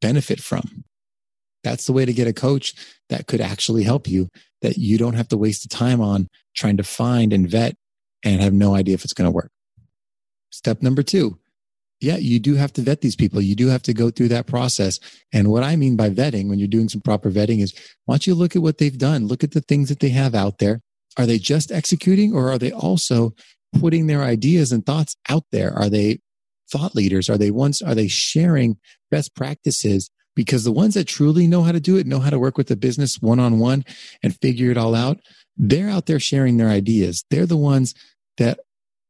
benefit 0.00 0.40
from. 0.40 0.84
That's 1.62 1.86
the 1.86 1.92
way 1.92 2.04
to 2.04 2.12
get 2.12 2.26
a 2.26 2.32
coach 2.32 2.74
that 3.08 3.26
could 3.26 3.40
actually 3.40 3.82
help 3.82 4.08
you 4.08 4.28
that 4.62 4.78
you 4.78 4.98
don't 4.98 5.14
have 5.14 5.28
to 5.28 5.36
waste 5.36 5.62
the 5.62 5.74
time 5.74 6.00
on 6.00 6.28
trying 6.56 6.76
to 6.76 6.82
find 6.82 7.32
and 7.32 7.48
vet 7.48 7.76
and 8.24 8.40
have 8.40 8.52
no 8.52 8.74
idea 8.74 8.94
if 8.94 9.04
it's 9.04 9.12
going 9.12 9.26
to 9.26 9.34
work. 9.34 9.50
Step 10.50 10.82
number 10.82 11.02
two, 11.02 11.38
yeah, 12.00 12.16
you 12.16 12.40
do 12.40 12.54
have 12.54 12.72
to 12.74 12.82
vet 12.82 13.02
these 13.02 13.16
people. 13.16 13.40
You 13.40 13.54
do 13.54 13.68
have 13.68 13.82
to 13.82 13.92
go 13.92 14.10
through 14.10 14.28
that 14.28 14.46
process. 14.46 14.98
And 15.32 15.48
what 15.48 15.62
I 15.62 15.76
mean 15.76 15.96
by 15.96 16.08
vetting, 16.10 16.48
when 16.48 16.58
you're 16.58 16.68
doing 16.68 16.88
some 16.88 17.02
proper 17.02 17.30
vetting, 17.30 17.60
is 17.60 17.74
why 18.06 18.14
don't 18.14 18.26
you 18.26 18.34
look 18.34 18.56
at 18.56 18.62
what 18.62 18.78
they've 18.78 18.96
done? 18.96 19.26
Look 19.26 19.44
at 19.44 19.52
the 19.52 19.60
things 19.60 19.90
that 19.90 20.00
they 20.00 20.08
have 20.10 20.34
out 20.34 20.58
there. 20.58 20.80
Are 21.16 21.26
they 21.26 21.38
just 21.38 21.72
executing 21.72 22.34
or 22.34 22.50
are 22.50 22.58
they 22.58 22.72
also 22.72 23.34
putting 23.78 24.06
their 24.06 24.22
ideas 24.22 24.72
and 24.72 24.84
thoughts 24.84 25.16
out 25.28 25.44
there? 25.52 25.72
Are 25.76 25.88
they 25.88 26.20
thought 26.70 26.94
leaders? 26.94 27.28
Are 27.28 27.38
they 27.38 27.50
ones, 27.50 27.82
are 27.82 27.94
they 27.94 28.08
sharing 28.08 28.78
best 29.10 29.34
practices? 29.34 30.10
Because 30.36 30.64
the 30.64 30.72
ones 30.72 30.94
that 30.94 31.08
truly 31.08 31.46
know 31.46 31.62
how 31.62 31.72
to 31.72 31.80
do 31.80 31.96
it, 31.96 32.06
know 32.06 32.20
how 32.20 32.30
to 32.30 32.38
work 32.38 32.56
with 32.56 32.68
the 32.68 32.76
business 32.76 33.20
one 33.20 33.40
on 33.40 33.58
one 33.58 33.84
and 34.22 34.38
figure 34.40 34.70
it 34.70 34.78
all 34.78 34.94
out, 34.94 35.18
they're 35.56 35.90
out 35.90 36.06
there 36.06 36.20
sharing 36.20 36.56
their 36.56 36.68
ideas. 36.68 37.24
They're 37.30 37.46
the 37.46 37.56
ones 37.56 37.94
that 38.38 38.60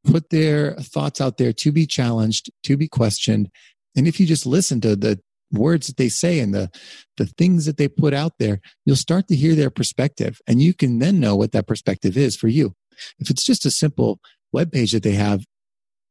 put 0.05 0.31
their 0.31 0.75
thoughts 0.77 1.21
out 1.21 1.37
there 1.37 1.53
to 1.53 1.73
be 1.73 1.87
challenged, 1.87 2.51
to 2.65 2.77
be 2.77 2.89
questioned. 2.89 3.51
And 3.95 4.09
if 4.09 4.19
you 4.19 4.27
just 4.27 4.47
listen 4.47 4.81
to 4.81 4.97
the 4.97 5.21
words 5.53 5.87
that 5.87 5.97
they 5.97 6.09
say 6.09 6.39
and 6.41 6.55
the, 6.55 6.71
the 7.17 7.27
things 7.27 7.67
that 7.67 7.77
they 7.77 7.89
put 7.89 8.15
out 8.15 8.33
there, 8.39 8.61
you'll 8.85 8.97
start 8.97 9.29
to 9.29 9.37
hear 9.37 9.55
their 9.55 9.71
perspective 9.71 10.41
and 10.47 10.63
you 10.63 10.75
can 10.75 10.99
then 10.99 11.21
know 11.21 11.37
what 11.37 11.53
that 11.53 11.67
perspective 11.67 12.17
is 12.17 12.37
for 12.37 12.49
you. 12.49 12.75
If 13.19 13.31
it's 13.31 13.45
just 13.45 13.67
a 13.67 13.71
simple 13.71 14.21
web 14.53 14.73
page 14.73 14.93
that 14.93 15.03
they 15.03 15.13
have 15.13 15.45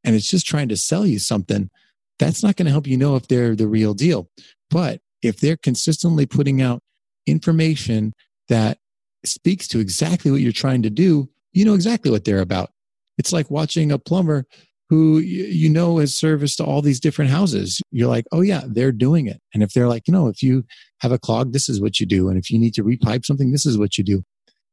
and 0.04 0.14
it's 0.14 0.30
just 0.30 0.46
trying 0.46 0.68
to 0.68 0.76
sell 0.76 1.06
you 1.06 1.18
something, 1.18 1.70
that's 2.18 2.42
not 2.42 2.56
going 2.56 2.66
to 2.66 2.72
help 2.72 2.86
you 2.86 2.96
know 2.96 3.16
if 3.16 3.28
they're 3.28 3.56
the 3.56 3.68
real 3.68 3.94
deal. 3.94 4.28
But 4.68 5.00
if 5.22 5.40
they're 5.40 5.56
consistently 5.56 6.26
putting 6.26 6.60
out 6.60 6.82
information 7.26 8.12
that 8.48 8.78
speaks 9.24 9.68
to 9.68 9.80
exactly 9.80 10.30
what 10.30 10.40
you're 10.40 10.52
trying 10.52 10.82
to 10.82 10.90
do, 10.90 11.28
you 11.52 11.64
know 11.64 11.74
exactly 11.74 12.10
what 12.10 12.24
they're 12.24 12.40
about. 12.40 12.70
It's 13.18 13.32
like 13.32 13.50
watching 13.50 13.92
a 13.92 13.98
plumber 13.98 14.46
who 14.90 15.18
you 15.18 15.70
know 15.70 15.98
has 15.98 16.12
serviced 16.12 16.56
to 16.56 16.64
all 16.64 16.82
these 16.82 16.98
different 16.98 17.30
houses. 17.30 17.80
You're 17.92 18.08
like, 18.08 18.26
oh 18.32 18.40
yeah, 18.40 18.62
they're 18.66 18.90
doing 18.90 19.28
it. 19.28 19.40
And 19.54 19.62
if 19.62 19.72
they're 19.72 19.86
like, 19.86 20.08
you 20.08 20.12
know, 20.12 20.26
if 20.26 20.42
you 20.42 20.64
have 20.98 21.12
a 21.12 21.18
clog, 21.18 21.52
this 21.52 21.68
is 21.68 21.80
what 21.80 22.00
you 22.00 22.06
do. 22.06 22.28
And 22.28 22.36
if 22.36 22.50
you 22.50 22.58
need 22.58 22.74
to 22.74 22.82
repipe 22.82 23.24
something, 23.24 23.52
this 23.52 23.64
is 23.64 23.78
what 23.78 23.96
you 23.96 24.02
do. 24.02 24.24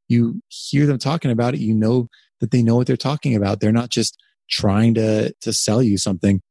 You 0.08 0.42
hear 0.48 0.86
them 0.86 0.98
talking 0.98 1.30
about 1.30 1.54
it. 1.54 1.60
You 1.60 1.72
know 1.72 2.08
that 2.40 2.50
they 2.50 2.64
know 2.64 2.74
what 2.74 2.88
they're 2.88 2.96
talking 2.96 3.36
about. 3.36 3.60
They're 3.60 3.70
not 3.70 3.90
just 3.90 4.18
trying 4.50 4.94
to, 4.94 5.32
to 5.40 5.52
sell 5.52 5.84
you 5.84 5.96
something 5.96 6.42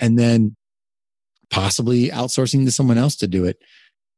and 0.00 0.18
then 0.18 0.56
possibly 1.48 2.08
outsourcing 2.08 2.64
to 2.64 2.72
someone 2.72 2.98
else 2.98 3.14
to 3.16 3.28
do 3.28 3.44
it. 3.44 3.58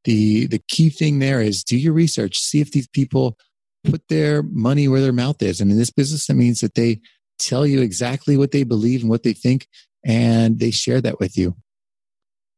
The, 0.04 0.46
the 0.46 0.62
key 0.66 0.88
thing 0.88 1.18
there 1.18 1.42
is 1.42 1.62
do 1.62 1.76
your 1.76 1.92
research, 1.92 2.38
see 2.38 2.62
if 2.62 2.72
these 2.72 2.88
people 2.88 3.36
put 3.84 4.08
their 4.08 4.42
money 4.42 4.88
where 4.88 5.02
their 5.02 5.12
mouth 5.12 5.42
is. 5.42 5.60
And 5.60 5.70
in 5.70 5.76
this 5.76 5.90
business, 5.90 6.26
that 6.26 6.34
means 6.34 6.60
that 6.60 6.74
they 6.74 7.00
tell 7.38 7.66
you 7.66 7.80
exactly 7.80 8.36
what 8.36 8.50
they 8.50 8.64
believe 8.64 9.02
and 9.02 9.10
what 9.10 9.22
they 9.22 9.32
think, 9.32 9.68
and 10.04 10.58
they 10.58 10.70
share 10.70 11.00
that 11.00 11.20
with 11.20 11.36
you. 11.36 11.56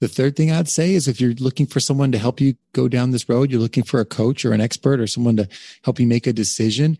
The 0.00 0.08
third 0.08 0.34
thing 0.34 0.50
I'd 0.50 0.68
say 0.68 0.94
is 0.94 1.08
if 1.08 1.20
you're 1.20 1.34
looking 1.34 1.66
for 1.66 1.78
someone 1.78 2.10
to 2.12 2.18
help 2.18 2.40
you 2.40 2.54
go 2.72 2.88
down 2.88 3.10
this 3.10 3.28
road, 3.28 3.50
you're 3.50 3.60
looking 3.60 3.84
for 3.84 4.00
a 4.00 4.06
coach 4.06 4.44
or 4.44 4.52
an 4.52 4.60
expert 4.60 4.98
or 4.98 5.06
someone 5.06 5.36
to 5.36 5.48
help 5.84 6.00
you 6.00 6.06
make 6.06 6.26
a 6.26 6.32
decision, 6.32 6.96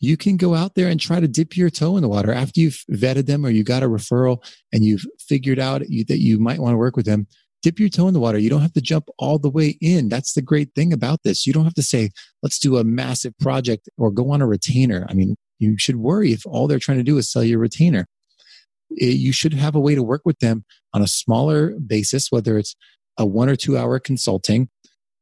you 0.00 0.16
can 0.16 0.36
go 0.36 0.56
out 0.56 0.74
there 0.74 0.88
and 0.88 0.98
try 0.98 1.20
to 1.20 1.28
dip 1.28 1.56
your 1.56 1.70
toe 1.70 1.96
in 1.96 2.02
the 2.02 2.08
water 2.08 2.32
after 2.32 2.60
you've 2.60 2.84
vetted 2.90 3.26
them 3.26 3.46
or 3.46 3.50
you 3.50 3.62
got 3.62 3.84
a 3.84 3.88
referral 3.88 4.44
and 4.72 4.84
you've 4.84 5.04
figured 5.20 5.60
out 5.60 5.82
that 5.82 6.18
you 6.18 6.40
might 6.40 6.58
want 6.58 6.74
to 6.74 6.78
work 6.78 6.96
with 6.96 7.06
them. 7.06 7.28
Dip 7.62 7.78
your 7.78 7.88
toe 7.88 8.08
in 8.08 8.14
the 8.14 8.18
water. 8.18 8.38
You 8.38 8.50
don't 8.50 8.62
have 8.62 8.72
to 8.72 8.80
jump 8.80 9.08
all 9.18 9.38
the 9.38 9.48
way 9.48 9.78
in. 9.80 10.08
That's 10.08 10.32
the 10.32 10.42
great 10.42 10.74
thing 10.74 10.92
about 10.92 11.20
this. 11.22 11.46
You 11.46 11.52
don't 11.52 11.62
have 11.62 11.74
to 11.74 11.82
say, 11.84 12.10
let's 12.42 12.58
do 12.58 12.76
a 12.76 12.82
massive 12.82 13.38
project 13.38 13.88
or 13.96 14.10
go 14.10 14.32
on 14.32 14.42
a 14.42 14.48
retainer. 14.48 15.06
I 15.08 15.14
mean, 15.14 15.36
you 15.62 15.76
should 15.78 15.96
worry 15.96 16.32
if 16.32 16.44
all 16.44 16.66
they're 16.66 16.78
trying 16.78 16.98
to 16.98 17.04
do 17.04 17.16
is 17.18 17.30
sell 17.30 17.44
your 17.44 17.60
retainer. 17.60 18.06
It, 18.90 19.16
you 19.16 19.32
should 19.32 19.54
have 19.54 19.74
a 19.74 19.80
way 19.80 19.94
to 19.94 20.02
work 20.02 20.22
with 20.24 20.38
them 20.40 20.64
on 20.92 21.02
a 21.02 21.06
smaller 21.06 21.74
basis, 21.78 22.30
whether 22.30 22.58
it's 22.58 22.74
a 23.16 23.24
one 23.24 23.48
or 23.48 23.56
two 23.56 23.78
hour 23.78 23.98
consulting. 23.98 24.68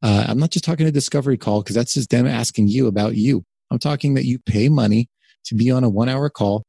Uh, 0.02 0.24
I'm 0.26 0.38
not 0.38 0.50
just 0.50 0.64
talking 0.64 0.86
a 0.86 0.92
discovery 0.92 1.36
call 1.36 1.62
because 1.62 1.76
that's 1.76 1.94
just 1.94 2.10
them 2.10 2.26
asking 2.26 2.68
you 2.68 2.86
about 2.86 3.16
you. 3.16 3.44
I'm 3.70 3.78
talking 3.78 4.14
that 4.14 4.24
you 4.24 4.38
pay 4.38 4.68
money 4.68 5.08
to 5.44 5.54
be 5.54 5.70
on 5.70 5.84
a 5.84 5.90
one 5.90 6.08
hour 6.08 6.30
call 6.30 6.64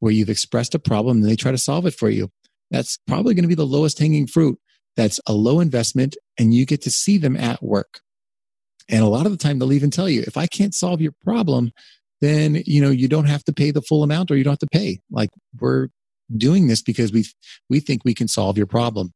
where 0.00 0.12
you've 0.12 0.28
expressed 0.28 0.74
a 0.74 0.78
problem 0.78 1.18
and 1.18 1.26
they 1.26 1.36
try 1.36 1.52
to 1.52 1.58
solve 1.58 1.86
it 1.86 1.94
for 1.94 2.10
you. 2.10 2.30
That's 2.70 2.98
probably 3.06 3.34
going 3.34 3.44
to 3.44 3.48
be 3.48 3.54
the 3.54 3.64
lowest 3.64 3.98
hanging 3.98 4.26
fruit. 4.26 4.58
That's 4.96 5.20
a 5.26 5.32
low 5.32 5.60
investment 5.60 6.16
and 6.38 6.52
you 6.52 6.66
get 6.66 6.82
to 6.82 6.90
see 6.90 7.16
them 7.16 7.36
at 7.36 7.62
work. 7.62 8.00
And 8.88 9.02
a 9.02 9.08
lot 9.08 9.24
of 9.26 9.32
the 9.32 9.38
time 9.38 9.58
they'll 9.58 9.72
even 9.72 9.90
tell 9.90 10.08
you, 10.08 10.22
if 10.26 10.36
I 10.36 10.46
can't 10.46 10.74
solve 10.74 11.00
your 11.00 11.14
problem, 11.22 11.70
then, 12.24 12.62
you 12.66 12.80
know, 12.80 12.90
you 12.90 13.08
don't 13.08 13.26
have 13.26 13.44
to 13.44 13.52
pay 13.52 13.70
the 13.70 13.82
full 13.82 14.02
amount 14.02 14.30
or 14.30 14.36
you 14.36 14.44
don't 14.44 14.52
have 14.52 14.70
to 14.70 14.78
pay. 14.78 15.00
Like 15.10 15.30
we're 15.60 15.88
doing 16.36 16.68
this 16.68 16.82
because 16.82 17.12
we, 17.12 17.24
we 17.68 17.80
think 17.80 18.02
we 18.04 18.14
can 18.14 18.28
solve 18.28 18.56
your 18.56 18.66
problem. 18.66 19.12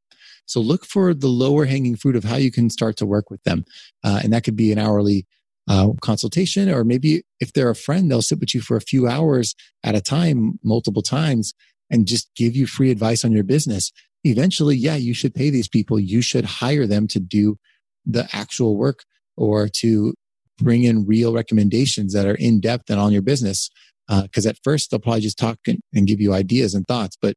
So 0.47 0.61
look 0.61 0.87
for 0.87 1.13
the 1.13 1.29
lower 1.29 1.67
hanging 1.67 1.97
fruit 1.97 2.17
of 2.17 2.25
how 2.25 2.37
you 2.37 2.51
can 2.51 2.71
start 2.71 2.97
to 2.99 3.07
work 3.07 3.31
with 3.31 3.43
them. 3.43 3.65
Uh, 4.03 4.21
and 4.23 4.33
that 4.33 4.45
could 4.45 4.57
be 4.57 4.73
an 4.73 4.79
hourly 4.79 5.27
uh, 5.69 5.91
consultation, 6.01 6.71
or 6.71 6.85
maybe 6.85 7.23
if 7.41 7.53
they're 7.53 7.69
a 7.69 7.75
friend, 7.75 8.11
they'll 8.11 8.23
sit 8.23 8.41
with 8.41 8.55
you 8.55 8.63
for 8.63 8.77
a 8.77 8.81
few 8.81 9.07
hours 9.07 9.55
at 9.85 9.95
a 9.95 10.01
time, 10.01 10.59
multiple 10.65 11.03
times, 11.03 11.53
and 11.91 12.07
just 12.07 12.31
give 12.35 12.57
you 12.57 12.67
free 12.67 12.91
advice 12.91 13.25
on 13.25 13.33
your 13.33 13.45
business. 13.45 13.93
Eventually, 14.25 14.77
yeah, 14.77 14.97
you 14.97 15.13
should 15.13 15.35
pay 15.35 15.51
these 15.51 15.69
people. 15.69 16.01
You 16.01 16.23
should 16.23 16.45
hire 16.45 16.87
them 16.87 17.07
to 17.09 17.21
do 17.21 17.59
the 18.07 18.27
actual 18.33 18.77
work 18.77 19.05
or 19.37 19.69
to 19.69 20.15
bring 20.59 20.85
in 20.85 21.07
real 21.07 21.33
recommendations 21.33 22.13
that 22.13 22.27
are 22.27 22.35
in 22.35 22.61
depth 22.61 22.91
and 22.91 23.01
on 23.01 23.13
your 23.13 23.23
business. 23.23 23.71
Because 24.09 24.47
uh, 24.47 24.51
at 24.51 24.59
first, 24.65 24.91
they'll 24.91 25.01
probably 25.01 25.21
just 25.21 25.39
talk 25.39 25.59
and, 25.67 25.81
and 25.93 26.07
give 26.07 26.21
you 26.21 26.33
ideas 26.33 26.75
and 26.75 26.87
thoughts, 26.87 27.17
but 27.21 27.35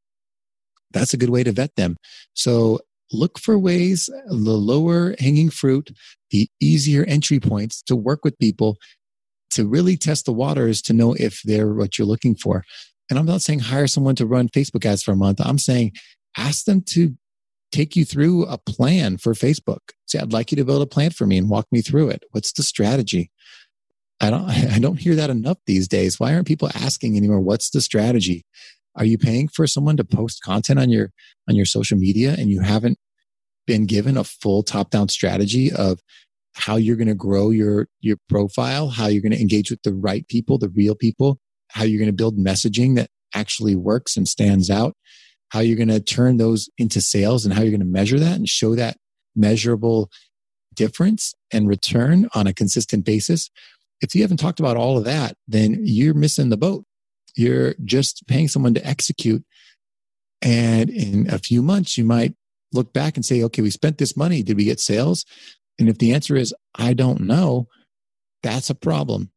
that's 0.91 1.13
a 1.13 1.17
good 1.17 1.29
way 1.29 1.43
to 1.43 1.51
vet 1.51 1.75
them. 1.75 1.97
So 2.33 2.79
look 3.11 3.39
for 3.39 3.57
ways, 3.57 4.09
the 4.27 4.35
lower 4.35 5.15
hanging 5.19 5.49
fruit, 5.49 5.91
the 6.29 6.47
easier 6.61 7.03
entry 7.05 7.39
points 7.39 7.81
to 7.83 7.95
work 7.95 8.23
with 8.23 8.37
people 8.39 8.77
to 9.51 9.67
really 9.67 9.97
test 9.97 10.25
the 10.25 10.33
waters 10.33 10.81
to 10.83 10.93
know 10.93 11.13
if 11.13 11.41
they're 11.43 11.73
what 11.73 11.97
you're 11.97 12.07
looking 12.07 12.35
for. 12.35 12.63
And 13.09 13.19
I'm 13.19 13.25
not 13.25 13.41
saying 13.41 13.59
hire 13.59 13.87
someone 13.87 14.15
to 14.15 14.25
run 14.25 14.47
Facebook 14.47 14.85
ads 14.85 15.03
for 15.03 15.11
a 15.11 15.17
month. 15.17 15.41
I'm 15.43 15.57
saying 15.57 15.91
ask 16.37 16.63
them 16.63 16.81
to 16.91 17.17
take 17.71 17.95
you 17.95 18.05
through 18.05 18.45
a 18.45 18.57
plan 18.57 19.17
for 19.17 19.33
Facebook. 19.33 19.79
Say, 20.05 20.19
I'd 20.19 20.33
like 20.33 20.51
you 20.51 20.55
to 20.57 20.65
build 20.65 20.81
a 20.81 20.87
plan 20.87 21.11
for 21.11 21.25
me 21.25 21.37
and 21.37 21.49
walk 21.49 21.67
me 21.71 21.81
through 21.81 22.09
it. 22.09 22.23
What's 22.31 22.51
the 22.51 22.63
strategy? 22.63 23.31
I 24.19 24.29
don't, 24.29 24.49
I 24.49 24.79
don't 24.79 24.99
hear 24.99 25.15
that 25.15 25.29
enough 25.29 25.57
these 25.65 25.87
days. 25.87 26.19
Why 26.19 26.33
aren't 26.33 26.47
people 26.47 26.69
asking 26.75 27.17
anymore? 27.17 27.39
What's 27.39 27.69
the 27.69 27.81
strategy? 27.81 28.45
Are 28.95 29.05
you 29.05 29.17
paying 29.17 29.47
for 29.47 29.67
someone 29.67 29.97
to 29.97 30.03
post 30.03 30.43
content 30.43 30.79
on 30.79 30.89
your, 30.89 31.11
on 31.47 31.55
your 31.55 31.65
social 31.65 31.97
media 31.97 32.35
and 32.37 32.49
you 32.49 32.61
haven't 32.61 32.97
been 33.65 33.85
given 33.85 34.17
a 34.17 34.23
full 34.23 34.63
top 34.63 34.89
down 34.89 35.07
strategy 35.07 35.71
of 35.71 35.99
how 36.53 36.75
you're 36.75 36.97
going 36.97 37.07
to 37.07 37.15
grow 37.15 37.49
your, 37.49 37.87
your 38.01 38.17
profile, 38.27 38.89
how 38.89 39.07
you're 39.07 39.21
going 39.21 39.31
to 39.31 39.39
engage 39.39 39.71
with 39.71 39.81
the 39.83 39.93
right 39.93 40.27
people, 40.27 40.57
the 40.57 40.69
real 40.69 40.95
people, 40.95 41.39
how 41.69 41.83
you're 41.83 41.99
going 41.99 42.09
to 42.09 42.13
build 42.13 42.37
messaging 42.37 42.95
that 42.97 43.09
actually 43.33 43.75
works 43.75 44.17
and 44.17 44.27
stands 44.27 44.69
out, 44.69 44.93
how 45.51 45.59
you're 45.59 45.77
going 45.77 45.89
to 45.89 45.99
turn 45.99 46.37
those 46.37 46.69
into 46.77 47.01
sales 47.01 47.45
and 47.45 47.53
how 47.53 47.61
you're 47.61 47.71
going 47.71 47.79
to 47.79 47.85
measure 47.85 48.19
that 48.19 48.37
and 48.37 48.47
show 48.47 48.73
that 48.73 48.97
measurable 49.35 50.09
difference 50.73 51.33
and 51.51 51.67
return 51.67 52.29
on 52.33 52.47
a 52.47 52.53
consistent 52.53 53.03
basis. 53.05 53.49
If 54.01 54.15
you 54.15 54.21
haven't 54.21 54.37
talked 54.37 54.61
about 54.61 54.77
all 54.77 54.97
of 54.97 55.03
that, 55.03 55.35
then 55.47 55.77
you're 55.81 56.13
missing 56.13 56.49
the 56.49 56.57
boat. 56.57 56.85
You're 57.35 57.75
just 57.83 58.25
paying 58.27 58.47
someone 58.47 58.73
to 58.75 58.87
execute. 58.87 59.43
And 60.41 60.89
in 60.89 61.29
a 61.29 61.37
few 61.37 61.61
months, 61.61 61.97
you 61.97 62.05
might 62.05 62.33
look 62.71 62.93
back 62.93 63.17
and 63.17 63.25
say, 63.25 63.43
okay, 63.43 63.61
we 63.61 63.69
spent 63.69 63.97
this 63.97 64.15
money. 64.15 64.43
Did 64.43 64.55
we 64.55 64.63
get 64.63 64.79
sales? 64.79 65.25
And 65.77 65.89
if 65.89 65.97
the 65.97 66.13
answer 66.13 66.37
is, 66.37 66.53
I 66.75 66.93
don't 66.93 67.21
know, 67.21 67.67
that's 68.41 68.69
a 68.69 68.75
problem. 68.75 69.31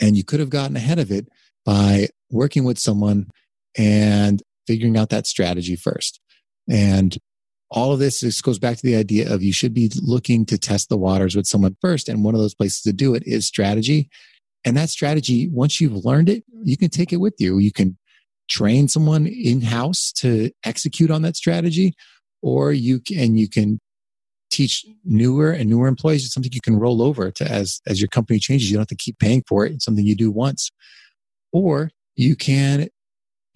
And 0.00 0.16
you 0.16 0.24
could 0.24 0.40
have 0.40 0.50
gotten 0.50 0.76
ahead 0.76 0.98
of 0.98 1.12
it 1.12 1.28
by 1.64 2.08
working 2.30 2.64
with 2.64 2.78
someone 2.78 3.28
and 3.76 4.42
figuring 4.66 4.96
out 4.96 5.10
that 5.10 5.26
strategy 5.26 5.76
first. 5.76 6.20
And 6.68 7.16
all 7.70 7.92
of 7.92 7.98
this, 7.98 8.20
this 8.20 8.40
goes 8.40 8.58
back 8.58 8.76
to 8.76 8.82
the 8.82 8.96
idea 8.96 9.32
of 9.32 9.42
you 9.42 9.52
should 9.52 9.74
be 9.74 9.90
looking 10.00 10.46
to 10.46 10.58
test 10.58 10.88
the 10.88 10.96
waters 10.96 11.34
with 11.34 11.46
someone 11.46 11.76
first. 11.80 12.08
And 12.08 12.22
one 12.22 12.34
of 12.34 12.40
those 12.40 12.54
places 12.54 12.82
to 12.82 12.92
do 12.92 13.14
it 13.14 13.24
is 13.26 13.46
strategy. 13.46 14.08
And 14.64 14.76
that 14.76 14.88
strategy, 14.88 15.48
once 15.48 15.80
you've 15.80 16.04
learned 16.04 16.28
it, 16.28 16.44
you 16.62 16.76
can 16.76 16.90
take 16.90 17.12
it 17.12 17.16
with 17.16 17.34
you. 17.38 17.58
You 17.58 17.72
can 17.72 17.96
train 18.48 18.88
someone 18.88 19.26
in 19.26 19.60
house 19.60 20.12
to 20.18 20.50
execute 20.64 21.10
on 21.10 21.22
that 21.22 21.36
strategy, 21.36 21.94
or 22.42 22.72
you 22.72 23.00
can 23.00 23.36
you 23.36 23.48
can 23.48 23.80
teach 24.50 24.86
newer 25.04 25.50
and 25.50 25.68
newer 25.68 25.88
employees 25.88 26.24
it's 26.24 26.32
something 26.32 26.52
you 26.52 26.60
can 26.60 26.78
roll 26.78 27.02
over 27.02 27.30
to 27.30 27.44
as 27.50 27.80
as 27.86 28.00
your 28.00 28.08
company 28.08 28.38
changes 28.38 28.70
you 28.70 28.76
don't 28.76 28.82
have 28.82 28.86
to 28.86 28.96
keep 28.96 29.18
paying 29.18 29.42
for 29.46 29.66
it 29.66 29.72
it's 29.72 29.84
something 29.84 30.06
you 30.06 30.14
do 30.14 30.30
once 30.30 30.70
or 31.52 31.90
you 32.14 32.36
can 32.36 32.88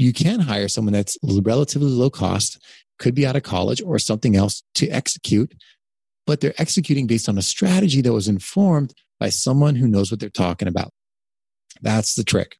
you 0.00 0.12
can 0.12 0.40
hire 0.40 0.68
someone 0.68 0.92
that's 0.92 1.18
relatively 1.22 1.88
low 1.88 2.10
cost 2.10 2.58
could 2.98 3.14
be 3.14 3.26
out 3.26 3.36
of 3.36 3.42
college 3.42 3.82
or 3.82 3.98
something 3.98 4.36
else 4.36 4.62
to 4.74 4.88
execute 4.88 5.54
but 6.26 6.40
they're 6.40 6.54
executing 6.58 7.06
based 7.06 7.28
on 7.28 7.38
a 7.38 7.42
strategy 7.42 8.00
that 8.00 8.12
was 8.12 8.28
informed 8.28 8.94
by 9.18 9.28
someone 9.28 9.74
who 9.74 9.88
knows 9.88 10.10
what 10.10 10.20
they're 10.20 10.30
talking 10.30 10.68
about 10.68 10.90
that's 11.82 12.14
the 12.14 12.24
trick 12.24 12.56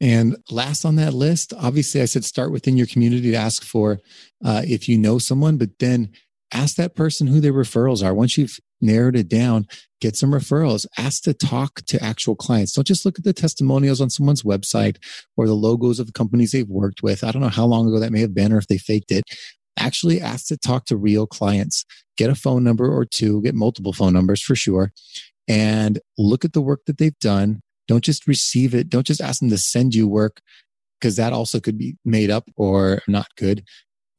and 0.00 0.36
last 0.50 0.84
on 0.84 0.94
that 0.96 1.12
list, 1.12 1.52
obviously, 1.58 2.00
I 2.00 2.04
said 2.04 2.24
start 2.24 2.52
within 2.52 2.76
your 2.76 2.86
community 2.86 3.32
to 3.32 3.36
ask 3.36 3.64
for 3.64 3.98
uh, 4.44 4.62
if 4.64 4.88
you 4.88 4.96
know 4.96 5.18
someone, 5.18 5.56
but 5.56 5.70
then 5.80 6.10
ask 6.52 6.76
that 6.76 6.94
person 6.94 7.26
who 7.26 7.40
their 7.40 7.52
referrals 7.52 8.04
are. 8.04 8.14
Once 8.14 8.38
you've 8.38 8.58
narrowed 8.80 9.16
it 9.16 9.28
down, 9.28 9.66
get 10.00 10.16
some 10.16 10.32
referrals. 10.32 10.86
Ask 10.96 11.22
to 11.24 11.34
talk 11.34 11.82
to 11.86 12.02
actual 12.02 12.36
clients. 12.36 12.72
Don't 12.72 12.86
just 12.86 13.04
look 13.04 13.18
at 13.18 13.24
the 13.24 13.32
testimonials 13.32 14.00
on 14.00 14.10
someone's 14.10 14.42
website 14.42 14.96
or 15.36 15.46
the 15.46 15.54
logos 15.54 15.98
of 15.98 16.06
the 16.06 16.12
companies 16.12 16.52
they've 16.52 16.68
worked 16.68 17.02
with. 17.02 17.24
I 17.24 17.30
don't 17.30 17.42
know 17.42 17.48
how 17.48 17.66
long 17.66 17.88
ago 17.88 17.98
that 17.98 18.12
may 18.12 18.20
have 18.20 18.34
been 18.34 18.52
or 18.52 18.58
if 18.58 18.66
they 18.66 18.78
faked 18.78 19.10
it. 19.10 19.24
Actually, 19.78 20.20
ask 20.20 20.46
to 20.48 20.56
talk 20.56 20.86
to 20.86 20.96
real 20.96 21.26
clients. 21.26 21.84
Get 22.16 22.30
a 22.30 22.34
phone 22.34 22.64
number 22.64 22.90
or 22.90 23.04
two, 23.04 23.42
get 23.42 23.54
multiple 23.54 23.92
phone 23.92 24.12
numbers 24.12 24.42
for 24.42 24.56
sure, 24.56 24.92
and 25.46 26.00
look 26.16 26.44
at 26.44 26.52
the 26.52 26.60
work 26.60 26.80
that 26.86 26.98
they've 26.98 27.18
done 27.20 27.60
don't 27.88 28.04
just 28.04 28.28
receive 28.28 28.74
it. 28.74 28.88
Don't 28.88 29.06
just 29.06 29.20
ask 29.20 29.40
them 29.40 29.48
to 29.48 29.58
send 29.58 29.94
you 29.94 30.06
work 30.06 30.40
because 31.00 31.16
that 31.16 31.32
also 31.32 31.58
could 31.58 31.78
be 31.78 31.96
made 32.04 32.30
up 32.30 32.48
or 32.56 33.00
not 33.08 33.28
good. 33.36 33.64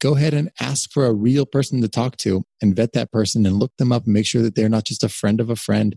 Go 0.00 0.16
ahead 0.16 0.34
and 0.34 0.50
ask 0.60 0.90
for 0.90 1.06
a 1.06 1.12
real 1.12 1.46
person 1.46 1.80
to 1.82 1.88
talk 1.88 2.16
to 2.18 2.44
and 2.60 2.74
vet 2.74 2.92
that 2.92 3.12
person 3.12 3.44
and 3.46 3.58
look 3.58 3.72
them 3.78 3.92
up 3.92 4.04
and 4.04 4.14
make 4.14 4.26
sure 4.26 4.42
that 4.42 4.54
they're 4.54 4.68
not 4.68 4.84
just 4.84 5.04
a 5.04 5.08
friend 5.08 5.40
of 5.40 5.50
a 5.50 5.56
friend. 5.56 5.96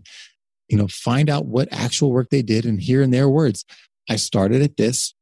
You 0.68 0.76
know, 0.76 0.88
find 0.88 1.30
out 1.30 1.46
what 1.46 1.68
actual 1.72 2.12
work 2.12 2.28
they 2.30 2.42
did 2.42 2.64
and 2.66 2.80
hear 2.80 3.02
in 3.02 3.10
their 3.10 3.28
words, 3.28 3.64
I 4.08 4.16
started 4.16 4.62
at 4.62 4.76
this 4.76 5.14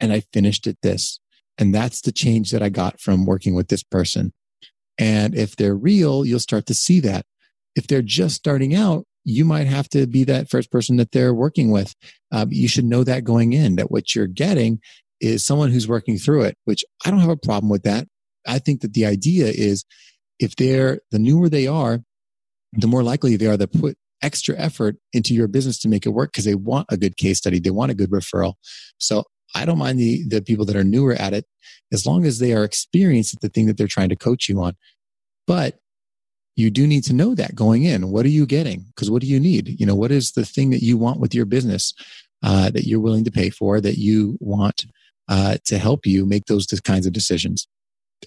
and 0.00 0.12
I 0.12 0.20
finished 0.32 0.66
at 0.66 0.80
this. 0.82 1.20
And 1.58 1.74
that's 1.74 2.00
the 2.00 2.12
change 2.12 2.52
that 2.52 2.62
I 2.62 2.68
got 2.68 3.00
from 3.00 3.26
working 3.26 3.54
with 3.54 3.68
this 3.68 3.82
person. 3.82 4.32
And 4.98 5.34
if 5.34 5.56
they're 5.56 5.74
real, 5.74 6.24
you'll 6.24 6.38
start 6.40 6.66
to 6.66 6.74
see 6.74 7.00
that. 7.00 7.26
If 7.74 7.86
they're 7.86 8.02
just 8.02 8.36
starting 8.36 8.74
out, 8.74 9.04
you 9.24 9.44
might 9.44 9.66
have 9.66 9.88
to 9.90 10.06
be 10.06 10.24
that 10.24 10.48
first 10.48 10.70
person 10.70 10.96
that 10.96 11.12
they're 11.12 11.34
working 11.34 11.70
with. 11.70 11.94
Um, 12.32 12.48
you 12.50 12.68
should 12.68 12.84
know 12.84 13.04
that 13.04 13.24
going 13.24 13.52
in, 13.52 13.76
that 13.76 13.90
what 13.90 14.14
you're 14.14 14.26
getting 14.26 14.80
is 15.20 15.44
someone 15.44 15.70
who's 15.70 15.88
working 15.88 16.16
through 16.16 16.42
it, 16.42 16.56
which 16.64 16.84
I 17.04 17.10
don't 17.10 17.20
have 17.20 17.28
a 17.28 17.36
problem 17.36 17.68
with 17.70 17.82
that. 17.82 18.06
I 18.46 18.58
think 18.58 18.80
that 18.80 18.94
the 18.94 19.06
idea 19.06 19.46
is 19.46 19.84
if 20.38 20.56
they're 20.56 21.00
the 21.10 21.18
newer 21.18 21.48
they 21.48 21.66
are, 21.66 22.00
the 22.72 22.86
more 22.86 23.02
likely 23.02 23.36
they 23.36 23.46
are 23.46 23.56
to 23.56 23.66
put 23.66 23.96
extra 24.22 24.56
effort 24.58 24.96
into 25.12 25.34
your 25.34 25.48
business 25.48 25.78
to 25.80 25.88
make 25.88 26.06
it 26.06 26.10
work 26.10 26.32
because 26.32 26.44
they 26.44 26.54
want 26.54 26.86
a 26.90 26.96
good 26.96 27.16
case 27.16 27.38
study. 27.38 27.58
They 27.60 27.70
want 27.70 27.90
a 27.90 27.94
good 27.94 28.10
referral. 28.10 28.54
So 28.98 29.24
I 29.54 29.64
don't 29.64 29.78
mind 29.78 29.98
the, 29.98 30.24
the 30.28 30.42
people 30.42 30.64
that 30.66 30.76
are 30.76 30.84
newer 30.84 31.14
at 31.14 31.32
it 31.32 31.46
as 31.92 32.04
long 32.04 32.26
as 32.26 32.38
they 32.38 32.52
are 32.52 32.64
experienced 32.64 33.34
at 33.34 33.40
the 33.40 33.48
thing 33.48 33.66
that 33.66 33.76
they're 33.76 33.86
trying 33.86 34.10
to 34.10 34.16
coach 34.16 34.48
you 34.48 34.60
on. 34.60 34.74
But 35.46 35.78
you 36.56 36.70
do 36.70 36.86
need 36.86 37.04
to 37.04 37.14
know 37.14 37.34
that 37.34 37.54
going 37.54 37.84
in. 37.84 38.10
What 38.10 38.26
are 38.26 38.30
you 38.30 38.44
getting? 38.44 38.86
Because 38.88 39.10
what 39.10 39.22
do 39.22 39.28
you 39.28 39.38
need? 39.38 39.80
You 39.80 39.86
know, 39.86 39.94
what 39.94 40.10
is 40.10 40.32
the 40.32 40.44
thing 40.44 40.70
that 40.70 40.82
you 40.82 40.98
want 40.98 41.20
with 41.20 41.34
your 41.34 41.46
business 41.46 41.94
uh, 42.42 42.70
that 42.70 42.86
you're 42.86 43.00
willing 43.00 43.24
to 43.24 43.30
pay 43.30 43.48
for 43.48 43.80
that 43.80 43.96
you 43.96 44.36
want 44.40 44.84
uh, 45.28 45.58
to 45.66 45.78
help 45.78 46.04
you 46.04 46.26
make 46.26 46.46
those 46.46 46.66
kinds 46.84 47.06
of 47.06 47.12
decisions? 47.12 47.68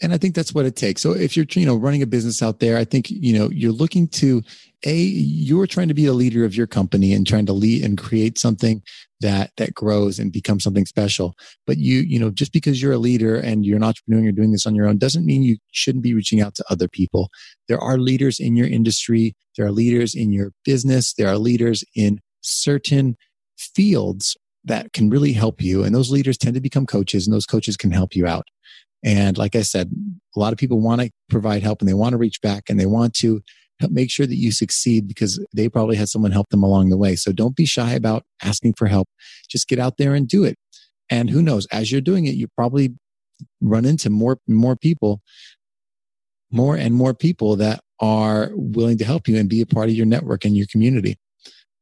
And 0.01 0.13
I 0.13 0.17
think 0.17 0.35
that's 0.35 0.53
what 0.53 0.65
it 0.65 0.75
takes. 0.75 1.01
So 1.01 1.11
if 1.11 1.35
you're, 1.35 1.45
you 1.51 1.65
know, 1.65 1.75
running 1.75 2.01
a 2.01 2.07
business 2.07 2.41
out 2.41 2.59
there, 2.59 2.77
I 2.77 2.85
think, 2.85 3.09
you 3.09 3.37
know, 3.37 3.49
you're 3.49 3.73
looking 3.73 4.07
to 4.09 4.41
a, 4.85 4.95
you're 4.95 5.67
trying 5.67 5.89
to 5.89 5.93
be 5.93 6.05
a 6.05 6.13
leader 6.13 6.45
of 6.45 6.55
your 6.55 6.65
company 6.65 7.13
and 7.13 7.27
trying 7.27 7.45
to 7.47 7.53
lead 7.53 7.83
and 7.83 7.97
create 7.97 8.39
something 8.39 8.81
that, 9.19 9.51
that 9.57 9.75
grows 9.75 10.17
and 10.17 10.31
becomes 10.31 10.63
something 10.63 10.85
special. 10.85 11.35
But 11.67 11.77
you, 11.77 11.99
you 11.99 12.17
know, 12.19 12.31
just 12.31 12.53
because 12.53 12.81
you're 12.81 12.93
a 12.93 12.97
leader 12.97 13.35
and 13.35 13.65
you're 13.65 13.77
an 13.77 13.83
entrepreneur, 13.83 14.19
and 14.19 14.25
you're 14.25 14.31
doing 14.31 14.51
this 14.51 14.65
on 14.65 14.75
your 14.75 14.87
own 14.87 14.97
doesn't 14.97 15.25
mean 15.25 15.43
you 15.43 15.57
shouldn't 15.71 16.03
be 16.03 16.13
reaching 16.13 16.41
out 16.41 16.55
to 16.55 16.65
other 16.69 16.87
people. 16.87 17.29
There 17.67 17.79
are 17.79 17.97
leaders 17.97 18.39
in 18.39 18.55
your 18.55 18.67
industry. 18.67 19.35
There 19.57 19.65
are 19.65 19.71
leaders 19.71 20.15
in 20.15 20.31
your 20.31 20.51
business. 20.63 21.13
There 21.13 21.27
are 21.27 21.37
leaders 21.37 21.83
in 21.95 22.21
certain 22.39 23.17
fields 23.57 24.37
that 24.63 24.93
can 24.93 25.09
really 25.09 25.33
help 25.33 25.61
you. 25.61 25.83
And 25.83 25.93
those 25.93 26.11
leaders 26.11 26.37
tend 26.37 26.55
to 26.55 26.61
become 26.61 26.85
coaches 26.85 27.27
and 27.27 27.33
those 27.33 27.45
coaches 27.45 27.77
can 27.77 27.91
help 27.91 28.15
you 28.15 28.25
out. 28.25 28.47
And 29.03 29.37
like 29.37 29.55
I 29.55 29.61
said, 29.61 29.91
a 30.35 30.39
lot 30.39 30.53
of 30.53 30.59
people 30.59 30.79
want 30.79 31.01
to 31.01 31.09
provide 31.29 31.63
help 31.63 31.81
and 31.81 31.89
they 31.89 31.93
want 31.93 32.13
to 32.13 32.17
reach 32.17 32.41
back 32.41 32.69
and 32.69 32.79
they 32.79 32.85
want 32.85 33.13
to 33.15 33.41
make 33.89 34.11
sure 34.11 34.27
that 34.27 34.35
you 34.35 34.51
succeed 34.51 35.07
because 35.07 35.43
they 35.55 35.67
probably 35.67 35.95
had 35.95 36.09
someone 36.09 36.31
help 36.31 36.49
them 36.49 36.61
along 36.61 36.89
the 36.89 36.97
way. 36.97 37.15
So 37.15 37.31
don't 37.31 37.55
be 37.55 37.65
shy 37.65 37.93
about 37.93 38.23
asking 38.43 38.73
for 38.73 38.87
help. 38.87 39.07
Just 39.49 39.67
get 39.67 39.79
out 39.79 39.97
there 39.97 40.13
and 40.13 40.27
do 40.27 40.43
it. 40.43 40.55
And 41.09 41.29
who 41.29 41.41
knows, 41.41 41.65
as 41.71 41.91
you're 41.91 41.99
doing 41.99 42.25
it, 42.25 42.35
you 42.35 42.47
probably 42.55 42.93
run 43.59 43.85
into 43.85 44.09
more, 44.09 44.37
more 44.47 44.75
people, 44.75 45.21
more 46.51 46.75
and 46.77 46.93
more 46.93 47.13
people 47.13 47.55
that 47.55 47.81
are 47.99 48.51
willing 48.53 48.97
to 48.99 49.05
help 49.05 49.27
you 49.27 49.37
and 49.37 49.49
be 49.49 49.61
a 49.61 49.65
part 49.65 49.89
of 49.89 49.95
your 49.95 50.05
network 50.05 50.45
and 50.45 50.55
your 50.55 50.67
community. 50.71 51.17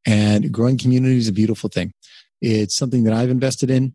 And 0.05 0.51
growing 0.51 0.77
community 0.77 1.17
is 1.17 1.27
a 1.27 1.33
beautiful 1.33 1.69
thing. 1.69 1.91
It's 2.41 2.75
something 2.75 3.03
that 3.03 3.13
I've 3.13 3.29
invested 3.29 3.69
in. 3.69 3.93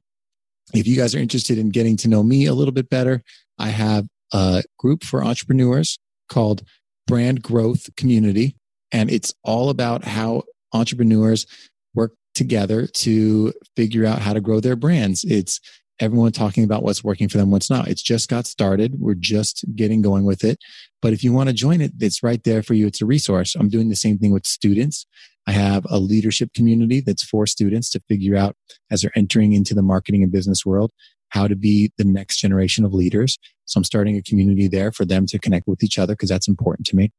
If 0.73 0.87
you 0.87 0.97
guys 0.97 1.15
are 1.15 1.19
interested 1.19 1.59
in 1.59 1.71
getting 1.71 1.97
to 1.99 2.09
know 2.09 2.23
me 2.23 2.47
a 2.47 2.55
little 2.55 2.73
bit 2.73 2.89
better, 2.89 3.23
I 3.59 3.69
have 3.69 4.07
a 4.33 4.63
group 4.79 5.05
for 5.05 5.25
entrepreneurs 5.25 5.99
called 6.29 6.63
Brand 7.07 7.43
Growth 7.43 7.95
Community. 7.97 8.57
And 8.91 9.11
it's 9.11 9.35
all 9.43 9.71
about 9.71 10.05
how 10.05 10.45
entrepreneurs 10.73 11.47
work 11.95 12.13
together 12.35 12.87
to 12.87 13.53
figure 13.77 14.07
out 14.07 14.21
how 14.21 14.33
to 14.33 14.41
grow 14.41 14.61
their 14.61 14.77
brands. 14.77 15.25
It's 15.25 15.61
everyone 16.01 16.33
talking 16.33 16.65
about 16.65 16.83
what's 16.83 17.05
working 17.05 17.29
for 17.29 17.39
them, 17.39 17.51
what's 17.51 17.71
not. 17.71 17.89
It's 17.89 18.03
just 18.03 18.29
got 18.29 18.47
started. 18.47 18.97
We're 18.99 19.15
just 19.15 19.65
getting 19.77 20.03
going 20.03 20.25
with 20.25 20.43
it. 20.43 20.59
But 21.01 21.13
if 21.13 21.23
you 21.23 21.33
want 21.33 21.49
to 21.49 21.55
join 21.55 21.81
it, 21.81 21.93
it's 22.01 22.23
right 22.23 22.43
there 22.43 22.63
for 22.63 22.75
you. 22.75 22.87
It's 22.87 23.03
a 23.03 23.07
resource. 23.07 23.55
I'm 23.55 23.69
doing 23.69 23.91
the 23.91 23.97
same 23.97 24.19
thing 24.19 24.33
with 24.33 24.47
students. 24.47 25.07
I 25.47 25.53
have 25.53 25.87
a 25.91 25.99
leadership 25.99 26.51
community 26.55 27.01
that's 27.01 27.25
for 27.25 27.47
students 27.47 27.91
to 27.91 28.01
figure 28.09 28.37
out 28.37 28.57
as 28.91 29.03
they're 29.03 29.17
entering 29.17 29.53
into 29.53 29.75
the 29.75 29.83
marketing 29.83 30.23
and 30.23 30.33
business 30.33 30.65
world 30.65 30.93
how 31.29 31.49
to 31.49 31.57
be 31.57 31.93
the 31.99 32.05
next 32.05 32.39
generation 32.39 32.85
of 32.85 32.95
leaders. 32.95 33.39
So 33.65 33.79
I'm 33.79 33.85
starting 33.85 34.17
a 34.17 34.23
community 34.23 34.69
there 34.69 34.93
for 34.93 35.05
them 35.05 35.27
to 35.27 35.39
connect 35.39 35.67
with 35.67 35.83
each 35.83 35.99
other 35.99 36.15
because 36.15 36.29
that's 36.29 36.49
important 36.49 36.87
to 36.89 36.97
me. 36.97 37.13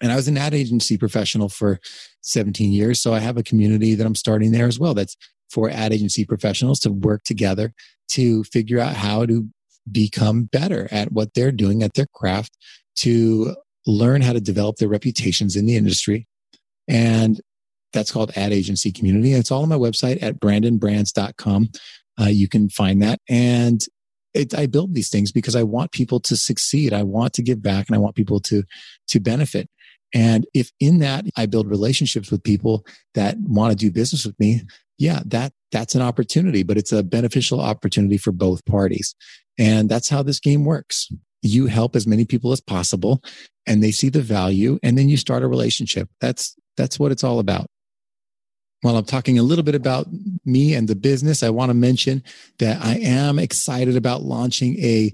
And 0.00 0.10
I 0.10 0.16
was 0.16 0.28
an 0.28 0.38
ad 0.38 0.54
agency 0.54 0.98
professional 0.98 1.48
for 1.48 1.78
17 2.22 2.72
years. 2.72 3.00
So 3.00 3.14
I 3.14 3.20
have 3.20 3.36
a 3.36 3.42
community 3.42 3.94
that 3.94 4.06
I'm 4.06 4.14
starting 4.14 4.52
there 4.52 4.66
as 4.66 4.78
well. 4.78 4.94
That's 4.94 5.16
for 5.50 5.70
ad 5.70 5.92
agency 5.92 6.24
professionals 6.24 6.80
to 6.80 6.90
work 6.90 7.22
together 7.24 7.72
to 8.08 8.44
figure 8.44 8.80
out 8.80 8.96
how 8.96 9.26
to 9.26 9.48
become 9.90 10.44
better 10.44 10.88
at 10.90 11.12
what 11.12 11.34
they're 11.34 11.52
doing 11.52 11.82
at 11.82 11.94
their 11.94 12.06
craft, 12.14 12.56
to 12.96 13.54
learn 13.86 14.22
how 14.22 14.32
to 14.32 14.40
develop 14.40 14.76
their 14.76 14.88
reputations 14.88 15.56
in 15.56 15.66
the 15.66 15.76
industry, 15.76 16.26
and 16.88 17.40
that's 17.94 18.10
called 18.10 18.32
Ad 18.36 18.52
Agency 18.52 18.92
Community. 18.92 19.32
It's 19.32 19.50
all 19.50 19.62
on 19.62 19.68
my 19.68 19.76
website 19.76 20.22
at 20.22 20.40
brandonbrands.com. 20.40 21.68
Uh, 22.20 22.24
you 22.24 22.48
can 22.48 22.68
find 22.68 23.00
that. 23.02 23.20
And 23.28 23.80
it, 24.34 24.52
I 24.52 24.66
build 24.66 24.94
these 24.94 25.08
things 25.08 25.32
because 25.32 25.56
I 25.56 25.62
want 25.62 25.92
people 25.92 26.20
to 26.20 26.36
succeed. 26.36 26.92
I 26.92 27.04
want 27.04 27.32
to 27.34 27.42
give 27.42 27.62
back 27.62 27.88
and 27.88 27.94
I 27.94 28.00
want 28.00 28.16
people 28.16 28.40
to, 28.40 28.64
to 29.08 29.20
benefit. 29.20 29.70
And 30.12 30.46
if 30.54 30.70
in 30.80 30.98
that 30.98 31.24
I 31.36 31.46
build 31.46 31.68
relationships 31.68 32.30
with 32.30 32.42
people 32.42 32.84
that 33.14 33.36
want 33.38 33.72
to 33.72 33.76
do 33.76 33.90
business 33.90 34.26
with 34.26 34.38
me, 34.38 34.62
yeah, 34.98 35.20
that, 35.26 35.52
that's 35.72 35.94
an 35.94 36.02
opportunity, 36.02 36.62
but 36.62 36.76
it's 36.76 36.92
a 36.92 37.02
beneficial 37.02 37.60
opportunity 37.60 38.16
for 38.16 38.32
both 38.32 38.64
parties. 38.64 39.14
And 39.58 39.88
that's 39.88 40.08
how 40.08 40.22
this 40.22 40.40
game 40.40 40.64
works. 40.64 41.08
You 41.42 41.66
help 41.66 41.96
as 41.96 42.06
many 42.06 42.24
people 42.24 42.52
as 42.52 42.60
possible 42.60 43.22
and 43.66 43.82
they 43.82 43.90
see 43.90 44.08
the 44.08 44.22
value 44.22 44.78
and 44.82 44.96
then 44.96 45.08
you 45.08 45.16
start 45.16 45.42
a 45.42 45.48
relationship. 45.48 46.08
That's, 46.20 46.56
that's 46.76 46.98
what 46.98 47.12
it's 47.12 47.24
all 47.24 47.38
about. 47.38 47.66
While 48.82 48.96
I'm 48.96 49.04
talking 49.04 49.38
a 49.38 49.42
little 49.42 49.64
bit 49.64 49.74
about 49.74 50.08
me 50.44 50.74
and 50.74 50.88
the 50.88 50.94
business, 50.94 51.42
I 51.42 51.48
want 51.48 51.70
to 51.70 51.74
mention 51.74 52.22
that 52.58 52.84
I 52.84 52.96
am 52.96 53.38
excited 53.38 53.96
about 53.96 54.22
launching 54.22 54.78
a 54.78 55.12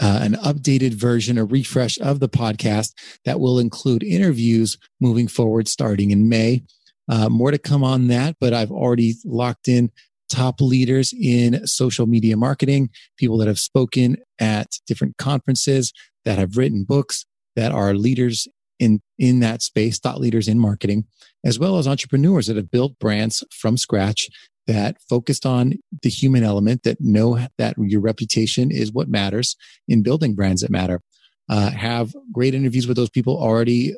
uh, 0.00 0.18
an 0.22 0.32
updated 0.34 0.94
version, 0.94 1.38
a 1.38 1.44
refresh 1.44 2.00
of 2.00 2.18
the 2.18 2.28
podcast 2.28 2.92
that 3.24 3.38
will 3.38 3.60
include 3.60 4.02
interviews 4.02 4.76
moving 5.00 5.28
forward 5.28 5.68
starting 5.68 6.10
in 6.10 6.28
May. 6.28 6.64
Uh, 7.08 7.28
more 7.28 7.52
to 7.52 7.58
come 7.58 7.84
on 7.84 8.08
that, 8.08 8.34
but 8.40 8.52
I've 8.52 8.72
already 8.72 9.14
locked 9.24 9.68
in 9.68 9.92
top 10.28 10.60
leaders 10.60 11.12
in 11.12 11.66
social 11.66 12.06
media 12.06 12.36
marketing, 12.36 12.90
people 13.16 13.38
that 13.38 13.46
have 13.46 13.58
spoken 13.58 14.16
at 14.40 14.78
different 14.86 15.16
conferences, 15.16 15.92
that 16.24 16.38
have 16.38 16.56
written 16.56 16.84
books, 16.84 17.24
that 17.56 17.72
are 17.72 17.94
leaders 17.94 18.48
in 18.78 19.00
in 19.18 19.40
that 19.40 19.62
space, 19.62 19.98
thought 19.98 20.20
leaders 20.20 20.48
in 20.48 20.58
marketing, 20.58 21.04
as 21.44 21.58
well 21.58 21.78
as 21.78 21.86
entrepreneurs 21.86 22.46
that 22.46 22.56
have 22.56 22.70
built 22.70 22.98
brands 22.98 23.44
from 23.50 23.76
scratch 23.76 24.28
that 24.66 24.96
focused 25.08 25.44
on 25.44 25.74
the 26.02 26.08
human 26.08 26.42
element 26.42 26.82
that 26.84 27.00
know 27.00 27.46
that 27.58 27.76
your 27.78 28.00
reputation 28.00 28.70
is 28.70 28.92
what 28.92 29.08
matters 29.08 29.56
in 29.88 30.02
building 30.02 30.34
brands 30.34 30.62
that 30.62 30.70
matter. 30.70 31.00
Uh, 31.48 31.70
have 31.70 32.14
great 32.32 32.54
interviews 32.54 32.86
with 32.86 32.96
those 32.96 33.10
people 33.10 33.36
already 33.36 33.94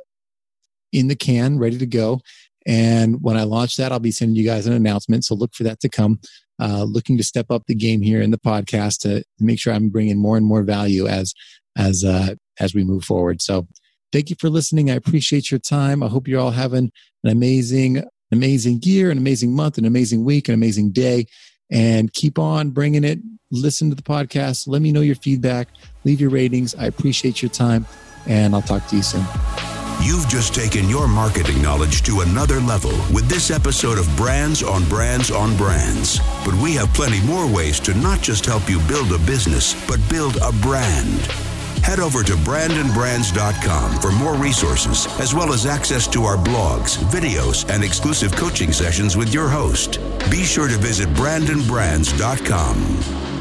in 0.92 1.06
the 1.06 1.14
can, 1.14 1.58
ready 1.58 1.78
to 1.78 1.86
go. 1.86 2.20
And 2.66 3.22
when 3.22 3.36
I 3.36 3.44
launch 3.44 3.76
that, 3.76 3.92
I'll 3.92 4.00
be 4.00 4.10
sending 4.10 4.34
you 4.34 4.44
guys 4.44 4.66
an 4.66 4.72
announcement. 4.72 5.24
So 5.24 5.36
look 5.36 5.54
for 5.54 5.62
that 5.62 5.78
to 5.80 5.88
come. 5.88 6.18
Uh, 6.58 6.84
looking 6.84 7.16
to 7.18 7.22
step 7.22 7.46
up 7.50 7.62
the 7.66 7.74
game 7.74 8.00
here 8.00 8.20
in 8.20 8.30
the 8.30 8.38
podcast 8.38 9.00
to, 9.00 9.22
make 9.38 9.60
sure 9.60 9.72
I'm 9.72 9.90
bringing 9.90 10.18
more 10.18 10.36
and 10.36 10.46
more 10.46 10.62
value 10.62 11.06
as 11.06 11.34
as 11.76 12.02
uh, 12.02 12.34
as 12.58 12.74
we 12.74 12.82
move 12.82 13.04
forward. 13.04 13.42
So 13.42 13.68
Thank 14.12 14.30
you 14.30 14.36
for 14.38 14.48
listening. 14.48 14.90
I 14.90 14.94
appreciate 14.94 15.50
your 15.50 15.60
time. 15.60 16.02
I 16.02 16.08
hope 16.08 16.28
you're 16.28 16.40
all 16.40 16.50
having 16.50 16.90
an 17.24 17.30
amazing, 17.30 18.04
amazing 18.32 18.80
year, 18.82 19.10
an 19.10 19.18
amazing 19.18 19.54
month, 19.54 19.78
an 19.78 19.84
amazing 19.84 20.24
week, 20.24 20.48
an 20.48 20.54
amazing 20.54 20.92
day. 20.92 21.26
And 21.70 22.12
keep 22.12 22.38
on 22.38 22.70
bringing 22.70 23.04
it. 23.04 23.18
Listen 23.50 23.90
to 23.90 23.96
the 23.96 24.02
podcast. 24.02 24.68
Let 24.68 24.82
me 24.82 24.92
know 24.92 25.00
your 25.00 25.16
feedback. 25.16 25.68
Leave 26.04 26.20
your 26.20 26.30
ratings. 26.30 26.74
I 26.74 26.86
appreciate 26.86 27.42
your 27.42 27.50
time. 27.50 27.86
And 28.26 28.54
I'll 28.54 28.62
talk 28.62 28.86
to 28.88 28.96
you 28.96 29.02
soon. 29.02 29.24
You've 30.02 30.28
just 30.28 30.54
taken 30.54 30.88
your 30.88 31.08
marketing 31.08 31.62
knowledge 31.62 32.02
to 32.02 32.20
another 32.20 32.60
level 32.60 32.92
with 33.12 33.28
this 33.28 33.50
episode 33.50 33.98
of 33.98 34.16
Brands 34.16 34.62
on 34.62 34.88
Brands 34.88 35.30
on 35.30 35.56
Brands. 35.56 36.20
But 36.44 36.54
we 36.54 36.74
have 36.74 36.92
plenty 36.94 37.20
more 37.26 37.52
ways 37.52 37.80
to 37.80 37.94
not 37.94 38.20
just 38.20 38.46
help 38.46 38.68
you 38.68 38.78
build 38.80 39.12
a 39.12 39.18
business, 39.18 39.74
but 39.88 39.98
build 40.08 40.36
a 40.36 40.52
brand. 40.52 41.45
Head 41.86 42.00
over 42.00 42.24
to 42.24 42.32
brandonbrands.com 42.32 44.00
for 44.00 44.10
more 44.10 44.34
resources, 44.34 45.06
as 45.20 45.34
well 45.34 45.52
as 45.52 45.66
access 45.66 46.08
to 46.08 46.24
our 46.24 46.36
blogs, 46.36 46.96
videos, 47.12 47.64
and 47.70 47.84
exclusive 47.84 48.34
coaching 48.34 48.72
sessions 48.72 49.16
with 49.16 49.32
your 49.32 49.48
host. 49.48 50.00
Be 50.28 50.42
sure 50.42 50.66
to 50.66 50.76
visit 50.78 51.08
brandonbrands.com. 51.10 53.35